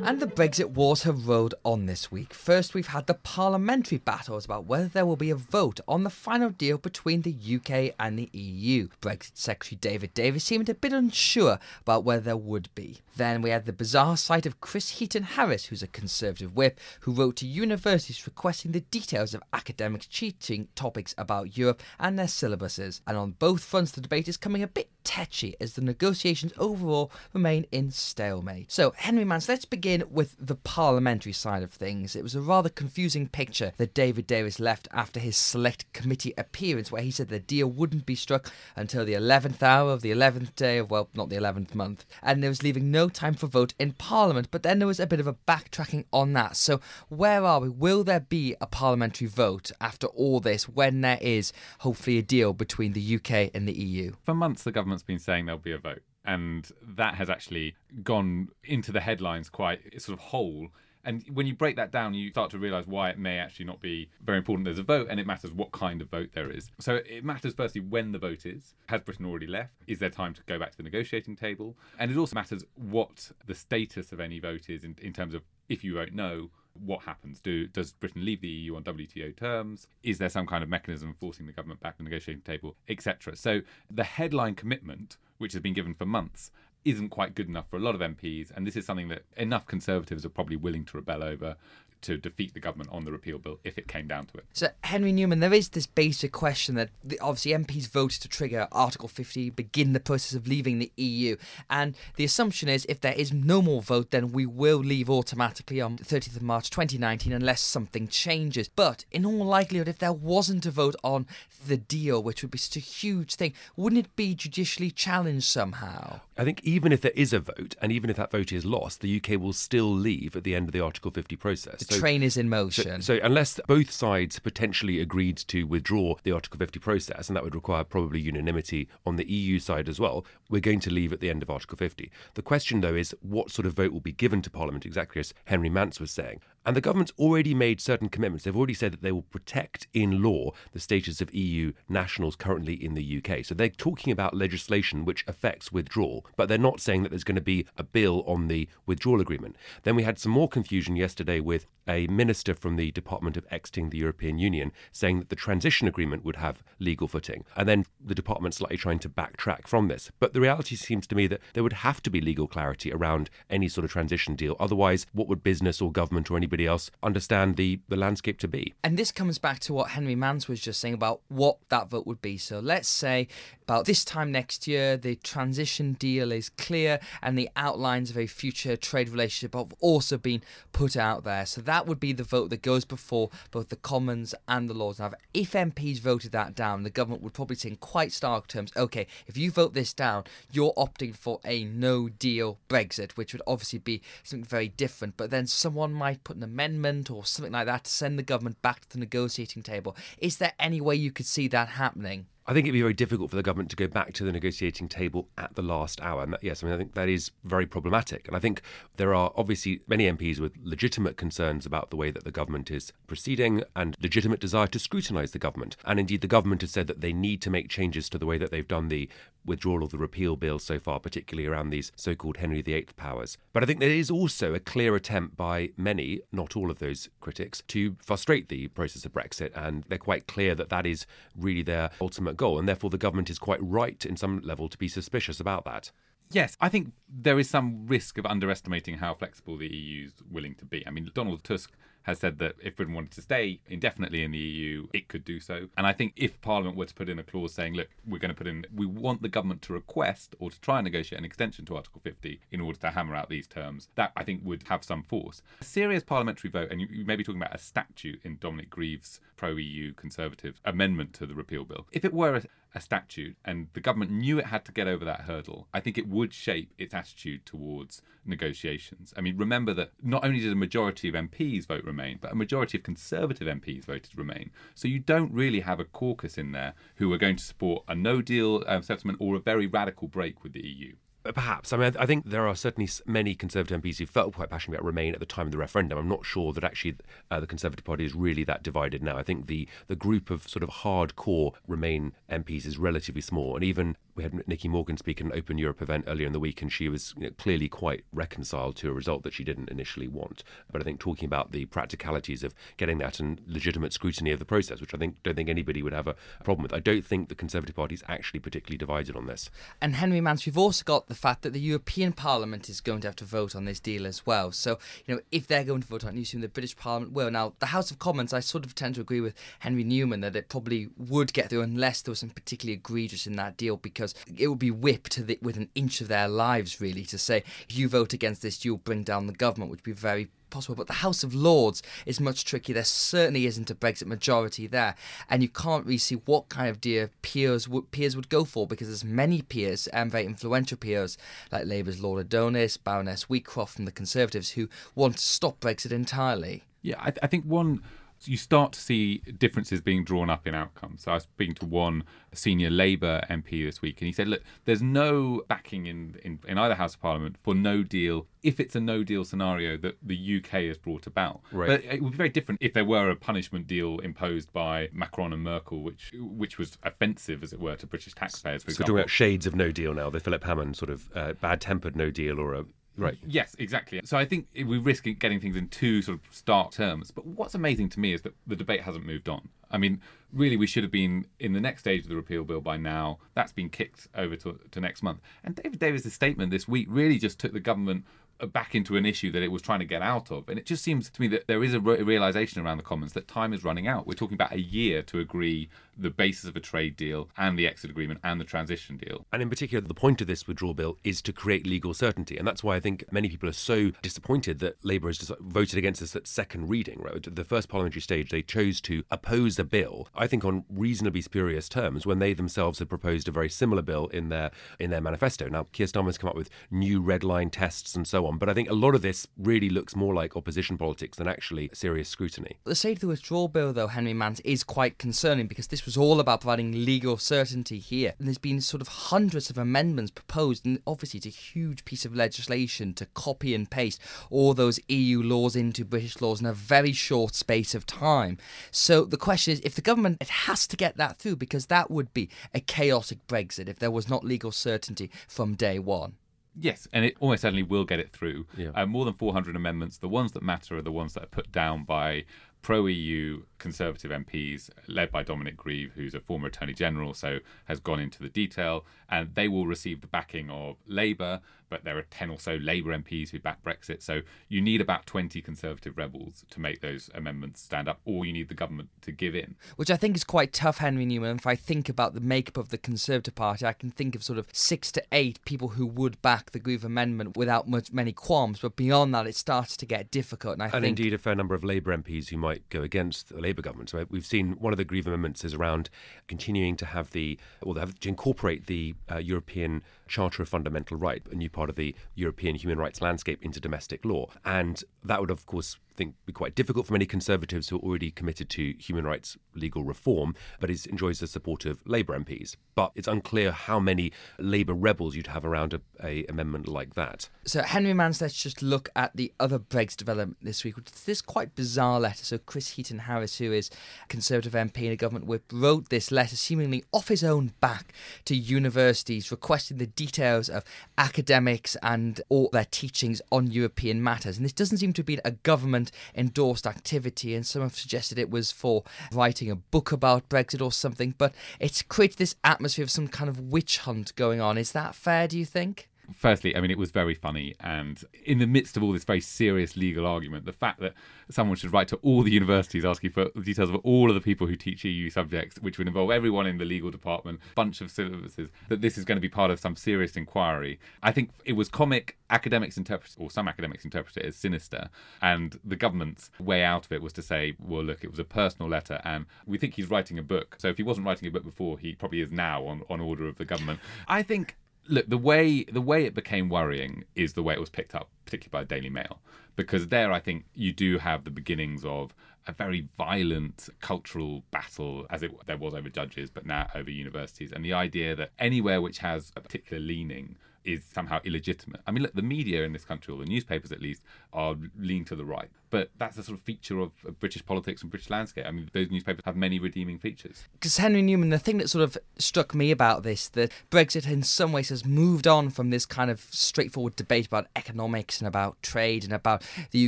And 0.02 0.20
the 0.20 0.28
Brexit 0.28 0.72
wars 0.72 1.04
have 1.04 1.28
rolled 1.28 1.56
on 1.64 1.86
this 1.86 2.12
week. 2.12 2.34
First, 2.34 2.74
we've 2.74 2.88
had 2.88 3.08
the 3.08 3.14
parliamentary 3.14 3.98
battles 3.98 4.46
about 4.46 4.66
whether 4.66 4.88
there 4.88 5.06
will 5.06 5.16
be 5.16 5.30
a 5.30 5.36
vote 5.36 5.80
on 5.88 6.04
the 6.04 6.10
final 6.10 6.50
deal 6.50 6.78
between 6.78 7.22
the 7.22 7.34
UK 7.34 7.94
and 8.00 8.18
the 8.18 8.30
EU. 8.32 8.88
Brexit 9.02 9.38
Secretary 9.38 9.78
David 9.80 10.14
Davis 10.14 10.44
seemed 10.44 10.70
a 10.70 10.74
bit 10.74 10.94
unsure 10.94 11.60
about 11.82 12.04
whether 12.04 12.22
there 12.22 12.38
would 12.38 12.70
be. 12.76 13.02
Then 13.18 13.42
we 13.42 13.50
had 13.50 13.66
the 13.66 13.74
bizarre 13.74 14.16
sight 14.16 14.46
of 14.46 14.62
Chris 14.62 14.90
Heaton 14.92 15.24
Harris, 15.24 15.66
who's 15.66 15.84
a 15.84 15.88
Conservative 15.88 16.56
whip, 16.56 16.80
who 17.02 17.12
wrote 17.12 17.36
to 17.38 17.46
universities 17.46 18.26
requesting 18.26 18.72
the 18.72 18.80
details 18.80 19.34
of 19.34 19.44
academics 19.52 20.08
teaching 20.08 20.70
topics 20.76 21.14
about 21.18 21.58
Europe 21.58 21.84
and 22.00 22.18
their 22.18 22.28
syllabuses. 22.28 23.02
And 23.06 23.18
on 23.18 23.32
both 23.32 23.64
fronts, 23.64 23.92
the 23.92 24.02
debate 24.02 24.28
is 24.30 24.38
coming 24.38 24.64
a 24.64 24.68
bit 24.68 24.90
tetchy 25.04 25.56
as 25.60 25.74
the 25.74 25.82
negotiations 25.82 26.54
overall 26.58 27.12
remain 27.34 27.66
in 27.72 27.92
stalemate. 27.92 28.72
So, 28.72 28.94
Henry 28.96 29.26
Mance, 29.26 29.50
let's 29.50 29.66
begin 29.90 30.14
with 30.14 30.36
the 30.40 30.56
parliamentary 30.56 31.34
side 31.34 31.64
of 31.64 31.72
things. 31.72 32.16
It 32.16 32.22
was 32.22 32.36
a 32.36 32.42
rather 32.42 32.70
confusing 32.70 33.28
picture 33.28 33.72
that 33.78 33.96
David 33.96 34.28
Davis 34.28 34.60
left 34.60 34.88
after 34.92 35.20
his 35.20 35.36
select 35.36 35.92
committee 35.94 36.32
appearance, 36.38 36.92
where 36.92 37.02
he 37.02 37.10
said 37.10 37.30
the 37.30 37.40
deal 37.40 37.68
wouldn't 37.68 38.06
be 38.06 38.14
struck 38.14 38.52
until 38.76 39.04
the 39.04 39.14
11th 39.14 39.64
hour 39.64 39.92
of 39.92 40.02
the 40.02 40.12
11th 40.12 40.56
day 40.56 40.78
of, 40.78 40.92
well, 40.92 41.10
not 41.16 41.30
the 41.30 41.38
11th 41.38 41.74
month, 41.74 42.06
and 42.22 42.44
there 42.44 42.52
was 42.52 42.62
leaving 42.62 42.92
no 42.92 43.10
time 43.10 43.34
for 43.34 43.48
vote 43.48 43.74
in 43.80 43.94
Parliament. 43.94 44.50
But 44.52 44.62
then 44.62 44.78
there 44.78 44.88
was 44.88 45.00
a 45.00 45.08
bit 45.08 45.20
of 45.20 45.26
a 45.26 45.34
backtracking 45.48 46.06
on 46.14 46.34
that. 46.34 46.56
So, 46.56 46.82
where 47.08 47.44
are 47.44 47.60
we? 47.60 47.70
Will 47.70 48.04
there 48.04 48.20
be 48.20 48.56
a 48.62 48.68
parliamentary 48.68 49.28
vote 49.28 49.72
after 49.82 50.06
all 50.08 50.40
this 50.40 50.70
when 50.70 51.02
there 51.02 51.18
is 51.20 51.52
hopefully 51.80 52.20
a 52.20 52.22
deal 52.22 52.54
between 52.54 52.94
the 52.94 53.16
UK 53.16 53.50
and 53.56 53.68
the 53.68 53.74
EU? 53.74 54.14
For 54.22 54.36
months, 54.36 54.64
the 54.64 54.72
government's 54.72 55.04
been 55.04 55.18
saying 55.18 55.48
there'll 55.48 55.60
be 55.60 55.72
a 55.72 55.80
vote 55.80 56.04
and 56.30 56.72
that 56.84 57.16
has 57.16 57.28
actually 57.28 57.76
gone 58.04 58.50
into 58.64 58.92
the 58.92 59.00
headlines 59.00 59.50
quite 59.50 60.00
sort 60.00 60.18
of 60.18 60.26
whole. 60.26 60.68
And 61.04 61.24
when 61.34 61.48
you 61.48 61.56
break 61.56 61.76
that 61.78 61.92
down, 61.92 62.14
you 62.14 62.30
start 62.30 62.52
to 62.52 62.60
realize 62.60 62.86
why 62.86 63.10
it 63.10 63.18
may 63.18 63.40
actually 63.40 63.66
not 63.66 63.82
be 63.82 64.12
very 64.24 64.38
important 64.38 64.66
there's 64.66 64.78
a 64.78 64.84
vote, 64.84 65.08
and 65.10 65.20
it 65.20 65.26
matters 65.26 65.52
what 65.52 65.72
kind 65.72 66.02
of 66.04 66.10
vote 66.10 66.30
there 66.34 66.52
is. 66.52 66.70
So 66.80 66.98
it 66.98 67.26
matters 67.26 67.56
firstly 67.56 67.82
when 67.82 68.12
the 68.12 68.20
vote 68.20 68.46
is. 68.46 68.76
Has 68.90 69.02
Britain 69.02 69.26
already 69.26 69.48
left? 69.48 69.74
Is 69.88 69.98
there 69.98 70.12
time 70.12 70.36
to 70.36 70.44
go 70.44 70.60
back 70.60 70.70
to 70.72 70.78
the 70.78 70.84
negotiating 70.84 71.36
table? 71.36 71.76
And 71.98 72.12
it 72.12 72.18
also 72.18 72.36
matters 72.36 72.64
what 72.76 73.32
the 73.48 73.56
status 73.56 74.12
of 74.12 74.20
any 74.20 74.40
vote 74.40 74.70
is 74.70 74.84
in, 74.84 74.96
in 75.02 75.14
terms 75.14 75.34
of 75.34 75.42
if 75.68 75.84
you 75.84 75.96
vote 75.96 76.10
no, 76.14 76.52
what 76.74 77.02
happens? 77.02 77.40
Do 77.40 77.66
does 77.66 77.94
Britain 77.94 78.24
leave 78.24 78.42
the 78.42 78.48
EU 78.48 78.76
on 78.76 78.84
WTO 78.84 79.36
terms? 79.36 79.88
Is 80.04 80.20
there 80.20 80.30
some 80.30 80.46
kind 80.46 80.64
of 80.64 80.70
mechanism 80.70 81.16
forcing 81.20 81.48
the 81.48 81.54
government 81.54 81.80
back 81.80 81.94
to 81.94 82.04
the 82.04 82.04
negotiating 82.04 82.44
table, 82.44 82.76
etc.? 82.88 83.36
So 83.36 83.62
the 83.90 84.04
headline 84.04 84.54
commitment 84.54 85.18
which 85.40 85.54
has 85.54 85.62
been 85.62 85.74
given 85.74 85.96
for 85.96 86.06
months, 86.06 86.52
isn't 86.86 87.10
quite 87.10 87.36
good 87.36 87.48
enough 87.48 87.70
for 87.70 87.78
a 87.78 87.82
lot 87.82 87.96
of 87.96 88.02
MPs, 88.02 88.52
and 88.56 88.66
this 88.66 88.76
is 88.76 88.86
something 88.86 89.10
that 89.10 89.24
enough 89.36 89.66
Conservatives 89.66 90.26
are 90.26 90.30
probably 90.30 90.56
willing 90.56 90.86
to 90.86 90.98
rebel 90.98 91.24
over 91.24 91.56
to 92.02 92.18
defeat 92.18 92.54
the 92.54 92.60
government 92.60 92.90
on 92.92 93.06
the 93.06 93.12
repeal 93.12 93.38
bill 93.38 93.60
if 93.64 93.78
it 93.78 93.88
came 93.88 94.08
down 94.08 94.26
to 94.28 94.38
it. 94.38 94.46
So, 94.54 94.70
Henry 94.84 95.12
Newman, 95.12 95.40
there 95.40 95.54
is 95.54 95.70
this 95.70 95.88
basic 95.88 96.32
question 96.32 96.76
that 96.76 96.90
the, 97.04 97.20
obviously 97.20 97.52
MPs 97.52 97.90
voted 97.90 98.22
to 98.22 98.28
trigger 98.28 98.68
Article 98.72 99.08
50, 99.08 99.50
begin 99.52 99.94
the 99.94 100.00
process 100.00 100.36
of 100.36 100.48
leaving 100.48 100.80
the 100.80 100.92
EU. 100.96 101.36
And 101.70 101.96
the 102.16 102.24
assumption 102.24 102.70
is 102.70 102.86
if 102.88 103.02
there 103.02 103.14
is 103.14 103.34
no 103.34 103.62
more 103.62 103.82
vote, 103.82 104.12
then 104.12 104.32
we 104.32 104.46
will 104.46 104.78
leave 104.78 105.10
automatically 105.10 105.82
on 105.82 105.98
30th 105.98 106.36
of 106.36 106.42
March 106.42 106.70
2019 106.70 107.34
unless 107.34 107.62
something 107.62 108.08
changes. 108.08 108.70
But 108.70 109.06
in 109.12 109.26
all 109.26 109.46
likelihood, 109.46 109.88
if 109.88 110.00
there 110.00 110.14
wasn't 110.14 110.66
a 110.66 110.72
vote 110.72 110.96
on 111.04 111.28
the 111.66 111.78
deal, 111.78 112.22
which 112.24 112.42
would 112.42 112.52
be 112.52 112.58
such 112.58 112.78
a 112.78 112.80
huge 112.80 113.36
thing, 113.36 113.54
wouldn't 113.76 114.06
it 114.06 114.16
be 114.16 114.36
judicially 114.36 114.92
challenged 114.92 115.46
somehow? 115.46 116.22
I 116.40 116.46
think 116.46 116.64
even 116.64 116.94
if 116.94 117.02
there 117.02 117.12
is 117.16 117.34
a 117.34 117.42
vote, 117.42 117.76
and 117.82 117.92
even 117.92 118.10
if 118.10 118.16
that 118.16 118.32
vote 118.32 118.54
is 118.54 118.64
lost, 118.64 119.02
the 119.02 119.22
UK 119.22 119.38
will 119.38 119.52
still 119.52 119.92
leave 119.92 120.38
at 120.38 120.46
the 120.46 120.56
end 120.56 120.70
of 120.70 120.72
the 120.72 120.80
Article 120.80 121.12
50 121.12 121.36
process. 121.36 121.80
The 121.80 121.96
so, 121.96 122.00
train 122.00 122.24
is 122.24 122.38
in 122.38 122.48
motion. 122.48 123.02
So, 123.02 123.18
so, 123.18 123.20
unless 123.22 123.60
both 123.68 123.92
sides 123.92 124.40
potentially 124.40 125.02
agreed 125.02 125.36
to 125.50 125.66
withdraw 125.66 126.16
the 126.24 126.32
Article 126.32 126.58
50 126.58 126.80
process, 126.80 127.28
and 127.28 127.36
that 127.36 127.44
would 127.44 127.56
require 127.56 127.84
probably 127.84 128.22
unanimity 128.22 128.88
on 129.06 129.18
the 129.18 129.30
EU 129.30 129.60
side 129.60 129.90
as 129.90 130.00
well, 130.00 130.26
we're 130.50 130.62
going 130.62 130.80
to 130.80 130.90
leave 130.90 131.12
at 131.12 131.20
the 131.20 131.30
end 131.30 131.44
of 131.44 131.50
Article 131.50 131.78
50. 131.78 132.10
The 132.36 132.42
question, 132.42 132.80
though, 132.80 132.96
is 132.96 133.14
what 133.22 133.52
sort 133.52 133.66
of 133.66 133.74
vote 133.74 133.92
will 133.92 134.00
be 134.00 134.14
given 134.14 134.42
to 134.44 134.50
Parliament, 134.50 134.86
exactly 134.86 135.20
as 135.20 135.34
Henry 135.44 135.70
Mance 135.70 136.00
was 136.00 136.12
saying. 136.12 136.40
And 136.66 136.76
the 136.76 136.82
government's 136.82 137.14
already 137.18 137.54
made 137.54 137.82
certain 137.82 138.10
commitments. 138.10 138.44
They've 138.44 138.56
already 138.56 138.74
said 138.74 138.92
that 138.94 139.02
they 139.02 139.12
will 139.12 139.24
protect 139.24 139.88
in 139.94 140.22
law 140.22 140.52
the 140.72 140.80
status 140.80 141.22
of 141.22 141.34
EU 141.34 141.74
nationals 141.88 142.36
currently 142.36 142.74
in 142.74 142.94
the 142.94 143.24
UK. 143.24 143.46
So 143.46 143.56
they're 143.56 143.70
talking 143.70 144.12
about 144.12 144.36
legislation 144.36 145.06
which 145.06 145.26
affects 145.28 145.72
withdrawal, 145.72 146.26
but 146.36 146.50
they're 146.50 146.58
not 146.58 146.80
saying 146.80 147.04
that 147.04 147.10
there's 147.10 147.24
going 147.24 147.36
to 147.36 147.42
be 147.42 147.66
a 147.78 147.84
bill 147.84 148.24
on 148.28 148.48
the 148.48 148.68
withdrawal 148.86 149.22
agreement. 149.22 149.56
Then 149.84 149.96
we 149.96 150.04
had 150.04 150.20
some 150.20 150.32
more 150.32 150.48
confusion 150.48 150.96
yesterday 150.96 151.40
with 151.40 151.66
a 151.88 152.08
minister 152.08 152.54
from 152.54 152.76
the 152.76 152.92
Department 152.92 153.36
of 153.36 153.46
Exiting 153.50 153.90
the 153.90 153.98
European 153.98 154.38
Union 154.38 154.72
saying 154.92 155.20
that 155.20 155.30
the 155.30 155.36
transition 155.36 155.88
agreement 155.88 156.24
would 156.24 156.36
have 156.36 156.64
legal 156.78 157.08
footing. 157.08 157.44
And 157.56 157.68
then 157.68 157.86
the 158.04 158.16
department 158.16 158.54
slightly 158.54 158.78
trying 158.78 159.00
to 159.00 159.10
backtrack 159.10 159.68
from 159.68 159.88
this. 159.88 160.12
But 160.20 160.34
the 160.34 160.42
reality 160.42 160.76
seems 160.76 161.08
to 161.08 161.16
me 161.16 161.26
that 161.28 161.42
there 161.54 161.64
would 161.64 161.74
have 161.74 162.02
to 162.04 162.10
be 162.10 162.22
legal 162.22 162.48
clarity 162.48 162.94
around 162.94 163.30
any 163.50 163.68
sort 163.68 163.86
of 163.86 163.92
transition 163.92 164.36
deal. 164.36 164.56
Otherwise, 164.60 165.08
what 165.14 165.28
would 165.28 165.44
business 165.44 165.82
or 165.82 165.92
government 165.92 166.30
or 166.30 166.38
anybody 166.38 166.68
else 166.68 166.92
understand 167.02 167.56
the, 167.56 167.80
the 167.90 167.98
landscape 167.98 168.38
to 168.40 168.48
be? 168.48 168.74
And 168.84 168.98
this 168.98 169.12
comes 169.12 169.40
back 169.40 169.60
to 169.62 169.74
what 169.74 169.92
Henry 169.92 170.16
Mance 170.16 170.48
was 170.48 170.62
just 170.62 170.80
saying 170.80 170.94
about 170.94 171.22
what 171.28 171.58
that 171.70 171.90
vote 171.90 172.06
would 172.06 172.22
be. 172.22 172.38
So 172.38 172.60
let's 172.60 172.90
say 172.90 173.28
about 173.64 173.86
this 173.86 174.06
time 174.06 174.32
next 174.32 174.68
year, 174.68 174.98
the 174.98 175.16
transition 175.16 175.94
deal 175.94 176.19
is 176.24 176.50
clear 176.50 177.00
and 177.22 177.38
the 177.38 177.50
outlines 177.56 178.10
of 178.10 178.18
a 178.18 178.28
future 178.28 178.76
trade 178.76 179.10
relationship 179.10 179.56
have 179.56 179.74
also 179.80 180.18
been 180.18 180.42
put 180.72 180.96
out 180.96 181.24
there. 181.24 181.46
So 181.46 181.62
that 181.62 181.88
would 181.88 182.00
be 182.00 182.14
the 182.14 182.24
vote 182.24 182.50
that 182.50 182.62
goes 182.62 182.86
before 182.86 183.30
both 183.52 183.70
the 183.70 183.76
Commons 183.76 184.36
and 184.48 184.70
the 184.70 184.74
Lords. 184.74 185.00
Now, 185.00 185.12
if 185.34 185.54
MPs 185.54 186.00
voted 186.00 186.32
that 186.32 186.56
down, 186.56 186.84
the 186.84 186.90
government 186.90 187.22
would 187.24 187.34
probably 187.34 187.56
say 187.56 187.70
in 187.70 187.76
quite 187.78 188.12
stark 188.12 188.48
terms, 188.48 188.72
okay, 188.76 189.08
if 189.28 189.38
you 189.38 189.52
vote 189.52 189.74
this 189.74 189.94
down, 189.94 190.24
you're 190.52 190.74
opting 190.74 191.16
for 191.16 191.40
a 191.46 191.64
no 191.64 192.10
deal 192.10 192.60
Brexit, 192.70 193.12
which 193.14 193.34
would 193.34 193.42
obviously 193.48 193.80
be 193.80 194.02
something 194.24 194.46
very 194.46 194.68
different. 194.68 195.18
But 195.18 195.30
then 195.30 195.48
someone 195.48 195.94
might 195.94 196.24
put 196.24 196.38
an 196.38 196.44
amendment 196.44 197.10
or 197.10 197.26
something 197.26 197.54
like 197.54 197.66
that 197.66 197.86
to 197.86 197.92
send 197.92 198.18
the 198.18 198.24
government 198.24 198.62
back 198.62 198.82
to 198.82 198.90
the 198.90 199.00
negotiating 199.00 199.64
table. 199.64 199.96
Is 200.18 200.38
there 200.38 200.54
any 200.60 200.82
way 200.82 200.96
you 200.96 201.12
could 201.12 201.26
see 201.26 201.48
that 201.50 201.70
happening? 201.70 202.28
I 202.50 202.54
think 202.54 202.66
it'd 202.66 202.74
be 202.74 202.82
very 202.82 202.96
difficult 202.96 203.30
for 203.30 203.36
the 203.36 203.44
government 203.44 203.70
to 203.70 203.76
go 203.76 203.86
back 203.86 204.12
to 204.14 204.24
the 204.24 204.32
negotiating 204.32 204.90
table 204.90 205.28
at 205.38 205.54
the 205.54 205.62
last 205.62 206.02
hour. 206.02 206.24
And 206.24 206.34
that, 206.34 206.44
yes, 206.44 206.64
I 206.64 206.66
mean, 206.66 206.74
I 206.74 206.80
think 206.80 206.96
that 206.96 207.08
is 207.08 207.30
very 207.44 207.68
problematic. 207.68 208.28
And 208.28 208.36
I 208.36 208.40
think 208.40 208.64
there 208.98 209.14
are 209.14 209.32
obviously 209.36 209.82
many 209.86 210.12
MPs 210.12 210.40
with 210.40 210.54
legitimate 210.64 211.16
concerns 211.16 211.68
about 211.68 211.92
the 211.92 211.96
way 211.96 212.10
that 212.10 212.24
the 212.24 212.32
government 212.32 212.72
is 212.72 212.92
proceeding 213.06 213.62
and 213.76 213.96
legitimate 214.02 214.40
desire 214.40 214.66
to 214.66 214.80
scrutinise 214.80 215.30
the 215.30 215.38
government. 215.38 215.78
And 215.86 216.00
indeed, 216.00 216.22
the 216.22 216.28
government 216.28 216.62
has 216.62 216.72
said 216.72 216.88
that 216.88 217.02
they 217.02 217.14
need 217.14 217.40
to 217.44 217.52
make 217.52 217.70
changes 217.70 218.10
to 218.10 218.18
the 218.18 218.26
way 218.26 218.40
that 218.40 218.50
they've 218.50 218.68
done 218.68 218.88
the 218.88 219.10
withdrawal 219.46 219.84
of 219.84 219.90
the 219.90 219.98
repeal 219.98 220.36
bill 220.36 220.60
so 220.60 220.80
far, 220.80 221.00
particularly 221.00 221.48
around 221.48 221.70
these 221.70 221.92
so 221.96 222.16
called 222.16 222.38
Henry 222.38 222.62
VIII 222.62 222.88
powers. 222.96 223.38
But 223.54 223.64
I 223.64 223.66
think 223.66 223.80
there 223.80 223.90
is 223.90 224.12
also 224.12 224.54
a 224.54 224.60
clear 224.60 224.96
attempt 224.96 225.36
by 225.36 225.70
many, 225.78 226.22
not 226.32 226.56
all 226.56 226.70
of 226.70 226.80
those 226.80 227.10
critics, 227.20 227.62
to 227.68 227.96
frustrate 228.02 228.50
the 228.50 228.68
process 228.68 229.06
of 229.06 229.14
Brexit. 229.14 229.52
And 229.56 229.84
they're 229.88 229.98
quite 229.98 230.28
clear 230.28 230.56
that 230.56 230.70
that 230.70 230.86
is 230.86 231.06
really 231.36 231.64
their 231.64 231.90
ultimate 232.02 232.38
goal, 232.38 232.60
and 232.60 232.68
therefore 232.68 232.90
the 232.90 232.98
government 232.98 233.30
is 233.30 233.40
quite 233.40 233.62
right 233.62 234.06
in 234.06 234.18
some 234.18 234.42
level 234.44 234.70
to 234.70 234.78
be 234.78 234.88
suspicious 234.88 235.40
about 235.40 235.66
that. 235.66 235.92
Yes, 236.32 236.56
I 236.62 236.70
think 236.70 236.94
there 237.08 237.40
is 237.40 237.50
some 237.50 237.88
risk 237.88 238.20
of 238.20 238.26
underestimating 238.26 238.98
how 238.98 239.16
flexible 239.16 239.58
the 239.58 239.68
EU 239.68 240.06
is 240.06 240.14
willing 240.30 240.54
to 240.56 240.66
be. 240.66 240.86
I 240.86 240.92
mean, 240.92 241.10
Donald 241.16 241.44
Tusk 241.44 241.72
has 242.04 242.20
said 242.20 242.40
that 242.40 242.56
if 242.62 242.76
Britain 242.76 242.94
wanted 242.94 243.12
to 243.12 243.22
stay 243.22 243.60
indefinitely 243.68 244.24
in 244.24 244.32
the 244.32 244.38
EU, 244.38 244.88
it 244.94 245.08
could 245.08 245.24
do 245.24 245.40
so. 245.40 245.68
And 245.78 245.86
I 245.86 245.94
think 245.94 246.14
if 246.16 246.42
Parliament 246.42 246.78
were 246.78 246.86
to 246.86 246.94
put 246.94 247.10
in 247.10 247.20
a 247.20 247.24
clause 247.24 247.54
saying, 247.54 247.74
look, 247.74 247.90
we're 248.08 248.20
going 248.20 248.30
to 248.30 248.36
put 248.36 248.48
in, 248.48 248.66
we 248.74 248.86
want 248.86 249.22
the 249.22 249.30
government 249.30 249.62
to 249.64 249.74
request 249.74 250.36
or 250.40 250.50
to 250.50 250.62
try 250.62 250.80
and 250.80 250.86
negotiate 250.86 251.20
an 251.20 251.26
extension 251.26 251.66
to 251.66 251.76
Article 251.76 252.02
50 252.04 252.40
in 252.52 252.62
order 252.62 252.80
to 252.80 252.92
hammer 252.92 253.16
out 253.16 253.30
these 253.30 253.48
terms, 253.48 253.90
that 253.96 254.12
I 254.16 254.24
think 254.24 254.42
would 254.44 254.64
have 254.70 254.84
some 254.84 255.04
force. 255.04 255.42
A 255.62 255.66
serious 255.66 256.04
parliamentary 256.04 256.50
vote, 256.50 256.72
and 256.72 256.82
you, 256.82 256.88
you 256.92 257.06
may 257.06 257.16
be 257.16 257.24
talking 257.24 257.42
about 257.42 257.56
a 257.56 257.60
statute 257.60 258.22
in 258.24 258.38
Dominic 258.40 258.70
Grieve's 258.70 259.20
pro 259.36 259.56
EU 259.56 259.94
Conservative 259.94 260.60
amendment 260.66 261.14
to 261.14 261.26
the 261.26 261.36
repeal 261.36 261.64
bill. 261.64 261.88
If 261.92 262.06
it 262.06 262.14
were 262.14 262.36
a, 262.36 262.44
a 262.76 262.82
statute 262.82 263.36
and 263.44 263.68
the 263.74 263.80
government 263.80 264.12
knew 264.12 264.38
it 264.38 264.46
had 264.46 264.66
to 264.66 264.72
get 264.72 264.88
over 264.88 265.04
that 265.06 265.22
hurdle, 265.22 265.68
I 265.74 265.80
think 265.80 265.98
it 265.98 266.08
would 266.08 266.34
shape 266.34 266.72
its 266.78 266.94
attitude 266.94 267.46
towards 267.46 268.02
negotiations. 268.26 269.14
I 269.18 269.22
mean, 269.22 269.38
remember 269.38 269.74
that 269.74 269.92
not 270.02 270.24
only 270.24 270.40
did 270.40 270.52
a 270.52 270.56
majority 270.56 271.10
of 271.10 271.16
MPs 271.16 271.66
vote 271.68 271.84
Remain, 271.84 272.20
but 272.22 272.32
a 272.32 272.36
majority 272.36 272.78
of 272.78 272.84
Conservative 272.84 273.48
MPs 273.48 273.86
voted 273.86 274.18
Remain. 274.18 274.52
So 274.76 274.88
you 274.88 275.00
don't 275.00 275.34
really 275.34 275.62
have 275.62 275.80
a 275.80 275.86
caucus 275.86 276.38
in 276.38 276.52
there 276.52 276.74
who 276.96 277.12
are 277.14 277.18
going 277.18 277.38
to 277.38 277.44
support 277.44 277.84
a 277.88 277.96
no 277.96 278.22
deal 278.22 278.64
um, 278.68 278.84
settlement 278.84 279.18
or 279.22 279.36
a 279.36 279.40
very 279.40 279.66
radical 279.66 280.08
break 280.08 280.44
with 280.44 280.54
the 280.54 280.66
EU. 280.66 280.96
Perhaps. 281.34 281.74
I 281.74 281.78
mean, 281.78 281.96
I 282.00 282.06
think 282.06 282.26
there 282.26 282.48
are 282.48 282.56
certainly 282.56 282.90
many 283.06 283.36
Conservative 283.36 283.82
MPs 283.82 283.98
who 283.98 284.06
felt 284.06 284.34
quite 284.34 284.50
passionate 284.50 284.78
about 284.78 284.86
Remain 284.86 285.14
at 285.14 285.20
the 285.20 285.26
time 285.26 285.48
of 285.48 285.52
the 285.52 285.58
referendum. 285.58 285.98
I'm 285.98 286.08
not 286.08 286.26
sure 286.26 286.54
that 286.54 286.64
actually 286.64 286.96
uh, 287.30 287.40
the 287.40 287.48
Conservative 287.48 287.86
Party 287.86 288.06
is 288.06 288.16
really 288.16 288.44
that 288.46 288.64
divided 288.64 289.04
now. 289.04 289.18
I 289.18 289.24
think 289.24 289.48
the, 289.48 289.68
the 289.88 289.96
group 289.96 290.30
of 290.30 290.48
sort 290.48 290.64
of 290.64 290.70
hardcore 290.70 291.54
Remain 291.68 292.14
MPs 292.32 292.66
is 292.66 292.78
relatively 292.78 293.22
small. 293.22 293.56
And 293.56 293.64
even 293.64 293.96
we 294.20 294.24
had 294.24 294.48
Nicky 294.50 294.68
Morgan 294.68 294.98
speak 294.98 295.22
at 295.22 295.28
an 295.28 295.32
Open 295.34 295.58
Europe 295.58 295.82
event 295.82 296.04
earlier 296.06 296.28
in 296.28 296.34
the 296.34 296.42
week, 296.42 296.62
and 296.62 296.70
she 296.70 296.90
was 296.90 297.14
you 297.18 297.24
know, 297.24 297.30
clearly 297.38 297.70
quite 297.70 298.04
reconciled 298.12 298.76
to 298.76 298.90
a 298.90 298.94
result 298.94 299.24
that 299.24 299.32
she 299.32 299.46
didn't 299.46 299.70
initially 299.70 300.10
want. 300.10 300.44
But 300.70 300.82
I 300.82 300.84
think 300.84 301.00
talking 301.00 301.26
about 301.26 301.54
the 301.54 301.64
practicalities 301.66 302.44
of 302.44 302.54
getting 302.76 302.98
that 302.98 303.22
and 303.22 303.40
legitimate 303.48 303.94
scrutiny 303.94 304.32
of 304.32 304.40
the 304.40 304.46
process, 304.46 304.82
which 304.82 304.94
I 304.94 304.98
think 304.98 305.24
don't 305.24 305.36
think 305.36 305.48
anybody 305.48 305.82
would 305.82 305.94
have 305.94 306.06
a 306.08 306.18
problem 306.44 306.64
with. 306.64 306.74
I 306.74 306.82
don't 306.82 307.06
think 307.06 307.30
the 307.30 307.36
Conservative 307.36 307.78
Party 307.78 307.96
is 307.96 308.04
actually 308.10 308.42
particularly 308.42 308.78
divided 308.78 309.16
on 309.16 309.26
this. 309.26 309.50
And 309.80 309.96
Henry 309.96 310.20
Mance, 310.20 310.46
we've 310.46 310.58
also 310.58 310.84
got 310.84 311.08
the 311.08 311.16
fact 311.16 311.44
that 311.44 311.54
the 311.54 311.62
European 311.62 312.12
Parliament 312.12 312.68
is 312.68 312.82
going 312.82 313.00
to 313.02 313.08
have 313.08 313.16
to 313.18 313.26
vote 313.26 313.56
on 313.56 313.64
this 313.64 313.80
deal 313.80 314.06
as 314.06 314.26
well. 314.26 314.52
So, 314.52 314.80
you 315.06 315.16
know, 315.16 315.22
if 315.32 315.48
they're 315.48 315.64
going 315.64 315.80
to 315.80 315.88
vote 315.88 316.04
on 316.04 316.10
it, 316.10 316.16
you 316.18 316.24
assume 316.24 316.42
the 316.42 316.50
British 316.50 316.76
Parliament 316.76 317.14
will. 317.14 317.32
Now, 317.32 317.54
the 317.60 317.68
House 317.68 317.90
of 317.90 318.00
Commons, 318.00 318.34
I 318.34 318.42
sort 318.42 318.66
of 318.66 318.76
tend 318.76 318.96
to 318.96 319.02
agree 319.02 319.22
with 319.22 319.34
Henry 319.60 319.86
Newman 319.86 320.20
that 320.20 320.36
it 320.36 320.50
probably 320.50 320.90
would 320.98 321.32
get 321.32 321.50
through 321.50 321.62
unless 321.62 322.02
there 322.02 322.12
was 322.12 322.20
something 322.20 322.36
particularly 322.36 322.74
egregious 322.74 323.26
in 323.26 323.38
that 323.38 323.56
deal 323.56 323.78
because 323.78 324.09
it 324.38 324.48
would 324.48 324.60
be 324.60 324.72
whipped 324.72 325.20
with 325.42 325.58
an 325.58 325.70
inch 325.76 326.02
of 326.02 326.08
their 326.08 326.28
lives, 326.28 326.82
really, 326.82 327.04
to 327.06 327.18
say, 327.18 327.44
if 327.68 327.78
you 327.78 327.88
vote 327.88 328.14
against 328.14 328.42
this, 328.42 328.64
you'll 328.64 328.78
bring 328.78 329.04
down 329.04 329.28
the 329.28 329.34
government, 329.34 329.72
which 329.72 329.80
would 329.80 329.84
be 329.84 329.92
very 329.92 330.30
possible. 330.50 330.76
But 330.76 330.88
the 330.88 330.94
House 330.94 331.24
of 331.24 331.34
Lords 331.34 331.82
is 332.06 332.20
much 332.20 332.46
trickier. 332.46 332.74
There 332.74 332.84
certainly 332.84 333.46
isn't 333.46 333.70
a 333.70 333.76
Brexit 333.76 334.08
majority 334.08 334.68
there, 334.68 334.96
and 335.30 335.42
you 335.42 335.50
can't 335.50 335.86
really 335.86 335.98
see 335.98 336.16
what 336.16 336.50
kind 336.50 336.70
of 336.70 336.82
deal 336.82 337.10
peers 337.22 337.68
would 337.68 337.92
peers 337.92 338.16
would 338.16 338.30
go 338.30 338.46
for 338.46 338.68
because 338.68 338.88
there's 338.88 339.04
many 339.04 339.42
peers 339.42 339.88
and 339.88 340.04
um, 340.04 340.10
very 340.10 340.26
influential 340.26 340.78
peers 340.78 341.18
like 341.52 341.66
Labour's 341.66 342.02
Lord 342.02 342.22
Adonis, 342.22 342.78
Baroness 342.78 343.26
Wheatcroft 343.26 343.70
from 343.70 343.86
the 343.86 343.92
Conservatives 343.92 344.52
who 344.52 344.70
want 344.96 345.18
to 345.18 345.24
stop 345.24 345.60
Brexit 345.60 345.92
entirely. 345.92 346.64
Yeah, 346.82 346.96
I, 347.00 347.12
th- 347.12 347.20
I 347.22 347.28
think 347.28 347.46
one 347.46 347.84
you 348.24 348.38
start 348.38 348.74
to 348.74 348.80
see 348.80 349.18
differences 349.38 349.82
being 349.82 350.04
drawn 350.04 350.30
up 350.30 350.48
in 350.48 350.56
outcomes. 350.56 351.04
So 351.04 351.12
I 351.12 351.14
was 351.16 351.24
speaking 351.24 351.56
to 351.56 351.66
one 351.66 352.04
senior 352.34 352.70
Labour 352.70 353.24
MP 353.30 353.66
this 353.66 353.82
week, 353.82 354.02
and 354.02 354.08
he 354.08 354.14
said, 354.14 354.28
"Look, 354.28 354.44
there's 354.66 354.82
no 354.82 355.44
backing 355.48 355.86
in, 355.86 356.20
in, 356.24 356.40
in 356.48 356.58
either 356.58 356.76
House 356.76 356.96
of 356.96 357.02
Parliament 357.02 357.38
for 357.42 357.56
no 357.56 357.84
deal 357.84 358.28
if 358.42 358.60
it's 358.60 358.76
a 358.76 358.80
no 358.80 359.04
deal 359.04 359.24
scenario 359.24 359.78
that 359.78 359.98
the 360.02 360.38
UK 360.38 360.64
has 360.64 360.78
brought 360.78 361.06
about. 361.08 361.42
Right. 361.52 361.68
But 361.68 361.84
it 361.84 362.02
would 362.02 362.12
be 362.12 362.18
very 362.18 362.30
different 362.30 362.62
if 362.62 362.74
there 362.74 362.86
were 362.86 363.10
a 363.10 363.16
punishment 363.16 363.68
deal 363.68 364.00
imposed 364.00 364.52
by 364.54 364.90
Macron 364.94 365.34
and 365.34 365.44
Merkel, 365.44 365.82
which 365.82 366.14
which 366.16 366.58
was 366.58 366.78
offensive, 366.84 367.44
as 367.44 367.54
it 367.54 367.60
were, 367.60 367.76
to 367.76 367.88
British 367.88 368.16
taxpayers. 368.16 368.64
For 368.64 368.72
so 368.72 368.76
example. 368.76 368.94
talking 368.94 369.00
about 369.02 369.10
shades 369.10 369.46
of 369.46 369.56
no 369.56 369.72
deal 369.72 369.94
now, 369.94 370.10
the 370.10 370.20
Philip 370.20 370.44
Hammond 370.44 370.78
sort 370.78 370.90
of 370.90 371.10
uh, 371.16 371.34
bad 371.34 371.62
tempered 371.62 371.96
no 371.96 372.12
deal 372.12 372.40
or 372.40 372.54
a 372.54 372.66
Right. 373.00 373.18
Yes, 373.26 373.56
exactly. 373.58 374.02
So 374.04 374.18
I 374.18 374.26
think 374.26 374.48
we 374.54 374.78
risk 374.78 375.06
getting 375.20 375.40
things 375.40 375.56
in 375.56 375.70
two 375.70 376.02
sort 376.02 376.20
of 376.20 376.36
stark 376.36 376.72
terms. 376.72 377.12
But 377.12 377.26
what's 377.26 377.56
amazing 377.56 377.90
to 377.90 378.00
me 378.00 378.14
is 378.14 378.22
that 378.24 378.34
the 378.46 378.58
debate 378.58 378.82
hasn't 378.82 379.06
moved 379.06 379.30
on. 379.30 379.50
I 379.72 379.78
mean, 379.78 380.02
really, 380.34 380.58
we 380.58 380.68
should 380.68 380.84
have 380.84 380.92
been 380.92 381.26
in 381.40 381.54
the 381.54 381.62
next 381.62 381.82
stage 381.82 382.04
of 382.04 382.10
the 382.10 382.16
repeal 382.16 382.44
bill 382.44 382.60
by 382.60 382.76
now. 382.76 383.20
That's 383.36 383.54
been 383.54 383.70
kicked 383.70 384.10
over 384.16 384.36
to, 384.38 384.60
to 384.72 384.82
next 384.82 385.02
month. 385.02 385.22
And 385.44 385.56
David 385.56 385.80
Davis' 385.80 386.14
statement 386.14 386.52
this 386.52 386.68
week 386.68 386.88
really 386.90 387.18
just 387.18 387.40
took 387.40 387.54
the 387.54 387.60
government 387.62 388.04
uh, 388.42 388.48
back 388.48 388.76
into 388.76 388.98
an 388.98 389.06
issue 389.06 389.32
that 389.32 389.44
it 389.44 389.52
was 389.52 389.62
trying 389.62 389.80
to 389.80 389.86
get 389.86 390.02
out 390.02 390.30
of. 390.30 390.50
And 390.50 390.60
it 390.60 390.66
just 390.66 390.84
seems 390.84 391.10
to 391.10 391.22
me 391.22 391.28
that 391.30 391.48
there 391.48 391.64
is 391.64 391.74
a 391.74 391.80
re- 391.80 392.02
realization 392.02 392.62
around 392.62 392.78
the 392.78 392.84
Commons 392.84 393.14
that 393.14 393.28
time 393.28 393.54
is 393.54 393.64
running 393.64 393.88
out. 393.88 394.08
We're 394.08 394.14
talking 394.14 394.36
about 394.36 394.52
a 394.52 394.60
year 394.60 395.02
to 395.04 395.20
agree 395.20 395.70
the 396.00 396.10
basis 396.10 396.50
of 396.50 396.56
a 396.56 396.60
trade 396.60 396.96
deal 396.96 397.30
and 397.38 397.58
the 397.58 397.68
exit 397.68 397.90
agreement 397.90 398.20
and 398.24 398.40
the 398.40 398.46
transition 398.46 398.98
deal. 398.98 399.26
And 399.32 399.42
in 399.42 399.50
particular, 399.50 399.86
the 399.86 399.94
point 399.94 400.22
of 400.22 400.28
this 400.28 400.48
withdrawal 400.48 400.74
bill 400.74 400.98
is 401.04 401.22
to 401.24 401.34
create 401.34 401.68
legal 401.68 401.94
certainty. 401.94 402.38
And 402.38 402.48
that's 402.48 402.64
why 402.64 402.76
I 402.76 402.80
think 402.80 403.04
many 403.12 403.30
people 403.30 403.50
are 403.50 403.54
so 403.54 403.92
disappointed 404.02 404.60
that 404.60 404.84
Labour 404.84 405.08
has 405.08 405.18
just 405.18 405.32
voted 405.40 405.78
against 405.78 406.00
this 406.00 406.16
at 406.16 406.28
second 406.28 406.70
reading. 406.70 407.00
Right? 407.00 407.24
The 407.36 407.44
first 407.44 407.70
parliamentary 407.70 408.02
stage, 408.02 408.30
they 408.30 408.42
chose 408.42 408.80
to 408.82 409.04
oppose 409.12 409.60
a 409.60 409.64
bill, 409.64 410.08
I 410.16 410.28
think 410.28 410.46
on 410.46 410.64
reasonably 410.70 411.22
spurious 411.22 411.68
terms, 411.68 412.06
when 412.06 412.20
they 412.20 412.34
themselves 412.34 412.80
had 412.80 412.90
proposed 412.90 413.28
a 413.28 413.32
very 413.32 413.50
similar 413.50 413.82
bill 413.82 414.08
in 414.08 414.30
their 414.30 414.52
in 414.80 414.90
their 414.90 415.02
manifesto. 415.02 415.50
Now, 415.50 415.68
Keir 415.74 415.88
Starmer's 415.88 416.18
come 416.18 416.30
up 416.30 416.36
with 416.36 416.50
new 416.72 417.02
red 417.02 417.24
line 417.24 417.50
tests 417.50 417.96
and 417.96 418.08
so 418.08 418.26
on 418.26 418.30
on. 418.30 418.38
But 418.38 418.48
I 418.48 418.54
think 418.54 418.70
a 418.70 418.74
lot 418.74 418.96
of 418.96 419.02
this 419.02 419.28
really 419.38 419.70
looks 419.70 419.96
more 419.96 420.14
like 420.14 420.38
opposition 420.38 420.78
politics 420.78 421.18
than 421.18 421.28
actually 421.28 421.70
serious 421.74 422.08
scrutiny. 422.08 422.60
The 422.64 422.76
state 422.76 422.98
of 422.98 423.02
the 423.02 423.08
withdrawal 423.08 423.50
bill, 423.50 423.74
though, 423.74 423.88
Henry 423.88 424.14
Mance, 424.14 424.40
is 424.46 424.64
quite 424.64 424.98
concerning 424.98 425.48
because 425.48 425.68
this 425.68 425.86
was 425.86 425.89
all 425.98 426.20
about 426.20 426.42
providing 426.42 426.86
legal 426.86 427.18
certainty 427.18 427.80
here. 427.80 428.14
And 428.18 428.28
there's 428.28 428.38
been 428.38 428.62
sort 428.62 428.82
of 428.82 428.88
hundreds 428.88 429.50
of 429.50 429.58
amendments 429.58 430.12
proposed, 430.12 430.66
and 430.66 430.82
obviously 430.86 431.18
it's 431.18 431.28
a 431.28 431.30
huge 431.30 431.86
piece 431.86 432.06
of 432.06 432.16
legislation 432.16 432.94
to 432.96 433.06
copy 433.08 433.54
and 433.54 433.70
paste 433.70 434.02
all 434.30 434.54
those 434.54 434.80
EU 434.88 435.22
laws 435.22 435.56
into 435.56 435.86
British 435.86 436.22
laws 436.22 436.42
in 436.42 436.48
a 436.48 436.54
very 436.54 436.92
short 436.92 437.36
space 437.36 437.76
of 437.76 437.86
time. 437.86 438.38
So 438.72 439.06
the 439.06 439.18
question 439.18 439.54
is 439.54 439.60
if 439.62 439.76
the 439.76 439.82
government 439.82 440.18
it 440.22 440.30
has 440.30 440.68
to 440.68 440.78
get 440.78 440.98
that 440.98 441.18
through 441.18 441.38
because 441.38 441.68
that 441.68 441.90
would 441.90 442.14
be 442.14 442.30
a 442.54 442.60
chaotic 442.60 443.26
Brexit 443.28 443.68
if 443.70 443.80
there 443.80 443.92
was 443.92 444.10
not 444.10 444.24
legal 444.24 444.52
certainty 444.52 445.10
from 445.28 445.56
day 445.56 445.80
one. 445.80 446.16
Yes, 446.62 446.88
and 446.92 447.06
it 447.06 447.16
almost 447.20 447.44
certainly 447.44 447.64
will 447.64 447.86
get 447.86 448.00
it 448.00 448.12
through. 448.12 448.46
Yeah. 448.58 448.72
Uh, 448.76 448.86
more 448.86 449.06
than 449.06 449.14
400 449.14 449.56
amendments. 449.56 449.98
The 449.98 450.10
ones 450.10 450.34
that 450.34 450.44
matter 450.44 450.78
are 450.78 450.82
the 450.82 450.92
ones 450.92 451.14
that 451.14 451.24
are 451.24 451.28
put 451.28 451.52
down 451.52 451.84
by 451.84 452.26
pro 452.62 452.86
EU 452.88 453.44
Conservative 453.58 454.12
MPs, 454.12 454.70
led 454.88 455.12
by 455.12 455.24
Dominic 455.24 455.58
Grieve, 455.58 455.94
who's 455.96 456.14
a 456.14 456.20
former 456.20 456.48
Attorney 456.48 456.74
General, 456.74 457.14
so 457.14 457.40
has 457.66 457.80
gone 457.80 458.00
into 458.00 458.22
the 458.22 458.30
detail, 458.30 458.86
and 459.10 459.34
they 459.36 459.48
will 459.48 459.68
receive 459.68 460.02
the 460.02 460.08
backing 460.08 460.50
of 460.50 460.78
Labour, 460.86 461.42
but 461.70 461.84
there 461.84 461.98
are 461.98 462.06
10 462.10 462.30
or 462.30 462.40
so 462.40 462.56
Labour 462.56 462.98
MPs 462.98 463.30
who 463.30 463.40
back 463.40 463.64
Brexit. 463.64 464.02
So 464.02 464.22
you 464.48 464.62
need 464.62 464.82
about 464.82 465.06
20 465.06 465.42
Conservative 465.42 465.98
rebels 465.98 466.46
to 466.50 466.60
make 466.60 466.82
those 466.82 467.10
amendments 467.14 467.62
stand 467.62 467.88
up, 467.88 468.00
or 468.06 468.26
you 468.26 468.34
need 468.34 468.50
the 468.50 468.56
government 468.56 468.90
to 469.02 469.12
give 469.12 469.36
in. 469.36 469.56
Which 469.76 469.92
I 469.92 469.96
think 469.96 470.16
is 470.16 470.24
quite 470.24 470.54
tough, 470.54 470.80
Henry 470.80 471.06
Newman. 471.06 471.38
If 471.38 471.48
I 471.48 471.56
think 471.56 471.90
about 471.90 472.14
the 472.14 472.20
makeup 472.20 472.58
of 472.58 472.70
the 472.70 472.78
Conservative 472.78 473.36
Party, 473.36 473.66
I 473.66 473.74
can 473.74 473.92
think 473.92 474.16
of 474.16 474.24
sort 474.24 474.40
of 474.40 474.48
six 474.52 474.92
to 474.94 475.04
eight 475.12 475.44
people 475.46 475.70
who 475.70 475.86
would 475.86 476.22
back 476.22 476.52
the 476.52 476.60
Grieve 476.60 476.84
Amendment 476.84 477.38
without 477.38 477.68
much 477.68 477.92
many 477.92 478.12
qualms. 478.12 478.60
But 478.60 478.76
beyond 478.76 479.14
that, 479.16 479.28
it 479.28 479.36
starts 479.36 479.78
to 479.78 479.86
get 479.86 480.12
difficult. 480.12 480.54
And 480.54 480.64
I 480.64 480.66
and 480.66 480.74
think 480.74 481.00
indeed 481.00 481.14
a 481.14 481.18
fair 481.18 481.36
number 481.36 481.56
of 481.56 481.64
Labour 481.64 481.96
MPs 481.96 482.30
who 482.30 482.38
might 482.38 482.68
go 482.70 482.82
against 482.82 483.30
the 483.30 483.40
Labour 483.40 483.62
government. 483.62 483.90
So 483.90 484.06
we've 484.10 484.26
seen 484.26 484.54
one 484.54 484.74
of 484.74 484.78
the 484.78 484.86
Grieve 484.86 485.08
amendments 485.08 485.44
is 485.44 485.54
around 485.54 485.90
continuing 486.28 486.76
to 486.78 486.86
have 486.86 487.12
the, 487.12 487.38
or 487.62 487.76
to 487.76 488.10
incorporate 488.10 488.68
the 488.68 488.96
uh, 489.12 489.18
European 489.18 489.84
Charter 490.08 490.44
of 490.44 490.50
Fundamental 490.50 490.98
Rights, 490.98 491.30
a 491.32 491.36
new 491.36 491.50
part 491.60 491.70
of 491.70 491.76
the 491.76 491.94
European 492.16 492.56
human 492.56 492.78
rights 492.78 493.02
landscape, 493.02 493.40
into 493.42 493.60
domestic 493.60 494.06
law. 494.06 494.28
And 494.46 494.82
that 495.04 495.20
would, 495.20 495.30
of 495.30 495.46
course, 495.46 495.78
think 496.00 496.16
be 496.26 496.32
quite 496.32 496.56
difficult 496.56 496.88
for 496.88 496.94
many 496.94 497.06
conservatives 497.06 497.70
who 497.70 497.76
are 497.76 497.82
already 497.82 498.10
committed 498.10 498.50
to 498.52 498.74
human 498.80 499.06
rights 499.06 499.38
legal 499.54 499.84
reform, 499.84 500.34
but 500.60 500.70
it 500.70 500.86
enjoys 500.88 501.20
the 501.20 501.28
support 501.28 501.66
of 501.66 501.86
Labour 501.86 502.18
MPs. 502.18 502.56
But 502.74 502.94
it's 502.96 503.08
unclear 503.08 503.52
how 503.52 503.80
many 503.80 504.14
Labour 504.40 504.74
rebels 504.74 505.16
you'd 505.16 505.28
have 505.28 505.44
around 505.46 505.74
a, 505.74 505.82
a 506.02 506.26
amendment 506.30 506.68
like 506.68 506.96
that. 506.96 507.30
So, 507.46 507.62
Henry 507.62 507.94
Mance, 507.94 508.22
let's 508.22 508.42
just 508.42 508.62
look 508.62 508.90
at 508.96 509.16
the 509.16 509.34
other 509.40 509.60
Brexit 509.60 509.98
development 509.98 510.38
this 510.42 510.64
week. 510.64 510.76
This 511.06 511.22
quite 511.22 511.54
bizarre 511.56 512.00
letter. 512.00 512.24
So, 512.24 512.38
Chris 512.38 512.70
Heaton 512.70 513.00
Harris, 513.00 513.38
who 513.38 513.52
is 513.52 513.70
a 514.04 514.08
Conservative 514.08 514.54
MP 514.54 514.84
and 514.84 514.94
a 514.94 514.96
government 514.96 515.26
whip, 515.26 515.44
wrote 515.52 515.90
this 515.90 516.12
letter 516.12 516.38
seemingly 516.38 516.86
off 516.94 517.10
his 517.10 517.24
own 517.24 517.52
back 517.60 517.94
to 518.26 518.36
universities 518.36 519.32
requesting 519.32 519.78
the 519.78 519.88
details 519.88 520.48
of 520.48 520.64
academics 520.98 521.76
and 521.84 522.22
all 522.30 522.50
their 522.54 522.68
teachings 522.72 523.22
on 523.32 523.48
European 523.48 524.02
matters. 524.02 524.38
And 524.38 524.46
this 524.46 524.54
doesn't 524.54 524.78
seem 524.78 524.94
to 524.94 525.04
be 525.04 525.20
a 525.26 525.32
government 525.32 525.89
endorsed 526.16 526.68
activity. 526.68 527.36
And 527.36 527.46
some 527.46 527.62
have 527.62 527.76
suggested 527.76 528.18
it 528.18 528.30
was 528.30 528.52
for 528.52 528.84
writing 529.12 529.50
a 529.50 529.56
book 529.56 529.92
about 529.92 530.30
Brexit 530.30 530.62
or 530.62 530.72
something. 530.72 531.16
But 531.18 531.34
it's 531.60 531.82
created 531.82 532.18
this 532.18 532.36
atmosphere 532.44 532.84
of 532.84 532.92
some 532.92 533.08
kind 533.08 533.30
of 533.30 533.52
witch 533.52 533.80
hunt 533.80 534.16
going 534.16 534.42
on. 534.42 534.58
Is 534.58 534.72
that 534.74 534.96
fair, 534.96 535.28
do 535.28 535.38
you 535.38 535.46
think? 535.46 535.90
Firstly, 536.16 536.56
I 536.56 536.62
mean, 536.62 536.72
it 536.72 536.78
was 536.78 536.92
very 536.92 537.14
funny. 537.14 537.56
And 537.60 538.04
in 538.26 538.40
the 538.40 538.48
midst 538.48 538.78
of 538.78 538.84
all 538.84 538.92
this 538.92 539.04
very 539.04 539.22
serious 539.22 539.76
legal 539.76 540.06
argument, 540.06 540.46
the 540.46 540.54
fact 540.54 540.80
that 540.80 540.94
someone 541.30 541.56
should 541.56 541.74
write 541.74 541.88
to 541.90 541.98
all 541.98 542.24
the 542.24 542.32
universities 542.32 542.86
asking 542.86 543.12
for 543.12 543.30
details 543.42 543.70
of 543.70 543.76
all 543.78 544.10
of 544.10 544.16
the 544.16 544.22
people 544.22 544.48
who 544.48 544.56
teach 544.56 544.84
EU 544.84 545.10
subjects, 545.10 545.60
which 545.60 545.78
would 545.78 545.88
involve 545.88 546.12
everyone 546.12 546.48
in 546.48 546.58
the 546.58 546.66
legal 546.66 546.92
department, 546.92 547.40
bunch 547.56 547.82
of 547.82 547.88
syllabuses, 547.88 548.50
that 548.68 548.82
this 548.82 548.98
is 548.98 549.06
going 549.06 549.16
to 549.18 549.22
be 549.22 549.30
part 549.30 549.52
of 549.52 549.60
some 549.60 549.76
serious 549.76 550.16
inquiry. 550.16 550.80
I 551.04 551.12
think 551.12 551.32
it 551.46 551.54
was 551.54 551.70
comic. 551.70 552.18
Academics 552.32 552.78
interpret, 552.78 553.16
or 553.18 553.32
some 553.32 553.48
academics 553.48 553.84
interpret 553.84 554.16
it 554.18 554.26
as 554.26 554.36
sinister, 554.36 554.90
and 555.20 555.60
the 555.66 555.76
government's 555.76 556.30
way 556.40 556.64
out 556.64 556.86
of 556.86 556.92
it 556.92 557.02
was 557.02 557.12
to 557.14 557.24
say, 557.24 557.56
"Well, 557.60 557.84
look, 557.84 558.04
it 558.04 558.12
was 558.12 558.20
a 558.20 558.24
personal 558.24 558.70
letter, 558.70 559.02
and 559.04 559.26
we 559.48 559.58
think 559.58 559.74
he's 559.74 559.90
writing 559.90 560.20
a 560.20 560.22
book. 560.22 560.56
So 560.60 560.68
if 560.68 560.78
he 560.78 560.84
wasn't 560.84 561.08
writing 561.08 561.28
a 561.28 561.32
book 561.32 561.44
before, 561.44 561.80
he 561.80 561.96
probably 561.96 562.22
is 562.22 562.30
now 562.30 562.66
on, 562.66 562.84
on 562.88 563.00
order 563.00 563.28
of 563.28 563.38
the 563.40 563.46
government." 563.46 563.80
I 564.08 564.22
think 564.22 564.58
look 564.90 565.10
the 565.10 565.18
way 565.18 565.64
the 565.64 565.82
way 565.82 566.06
it 566.06 566.14
became 566.14 566.50
worrying 566.50 567.06
is 567.16 567.34
the 567.34 567.44
way 567.44 567.54
it 567.54 567.60
was 567.60 567.70
picked 567.70 567.96
up 567.96 568.10
particularly 568.26 568.52
by 568.52 568.64
the 568.64 568.76
Daily 568.76 568.90
Mail, 568.90 569.20
because 569.56 569.88
there 569.88 570.12
I 570.12 570.20
think 570.20 570.46
you 570.56 570.74
do 570.74 570.98
have 570.98 571.24
the 571.24 571.32
beginnings 571.32 571.86
of 571.86 572.14
a 572.48 572.52
very 572.52 572.88
violent 572.98 573.70
cultural 573.80 574.44
battle 574.52 575.06
as 575.10 575.24
it 575.24 575.32
there 575.46 575.58
was 575.58 575.74
over 575.74 575.90
judges, 575.90 576.30
but 576.30 576.46
now 576.46 576.68
over 576.76 576.90
universities, 576.90 577.52
and 577.52 577.64
the 577.64 577.74
idea 577.74 578.16
that 578.16 578.32
anywhere 578.40 578.82
which 578.82 579.00
has 579.00 579.32
a 579.36 579.42
particular 579.42 579.82
leaning 579.82 580.36
is 580.66 580.84
somehow 580.84 581.20
illegitimate. 581.24 581.82
I 581.88 581.92
mean, 581.92 582.04
look, 582.04 582.14
the 582.14 582.22
media 582.22 582.64
in 582.64 582.74
this 582.74 582.86
country, 582.86 583.14
or 583.14 583.18
the 583.18 583.30
newspapers 583.30 583.72
at 583.72 583.82
least, 583.82 584.04
are 584.34 584.56
leaning 584.78 585.06
to 585.06 585.16
the 585.16 585.26
right. 585.26 585.50
But 585.70 585.92
that's 585.98 586.18
a 586.18 586.24
sort 586.24 586.38
of 586.38 586.44
feature 586.44 586.80
of, 586.80 586.92
of 587.06 587.20
British 587.20 587.46
politics 587.46 587.82
and 587.82 587.92
British 587.92 588.10
landscape. 588.10 588.46
I 588.48 588.52
mean, 588.52 588.70
those 588.74 588.90
newspapers 588.90 589.24
have 589.26 589.36
many 589.36 589.60
redeeming 589.60 590.00
features. 590.00 590.48
Because 590.54 590.78
Henry 590.78 591.02
Newman, 591.02 591.30
the 591.30 591.40
thing 591.40 591.58
that 591.58 591.70
sort 591.70 591.84
of 591.84 591.98
struck 592.18 592.56
me 592.56 592.72
about 592.72 593.04
this, 593.04 593.30
that 593.30 593.52
Brexit 593.70 594.10
in 594.10 594.24
some 594.24 594.52
ways 594.52 594.70
has 594.70 594.86
moved 594.86 595.28
on 595.28 595.50
from 595.50 595.70
this 595.70 595.86
kind 595.86 596.10
of 596.10 596.22
straightforward 596.32 596.96
debate 596.96 597.28
about 597.28 597.48
economics 597.56 598.20
and 598.20 598.28
about 598.28 598.62
trade 598.64 599.04
and 599.04 599.14
about 599.14 599.44
the 599.72 599.88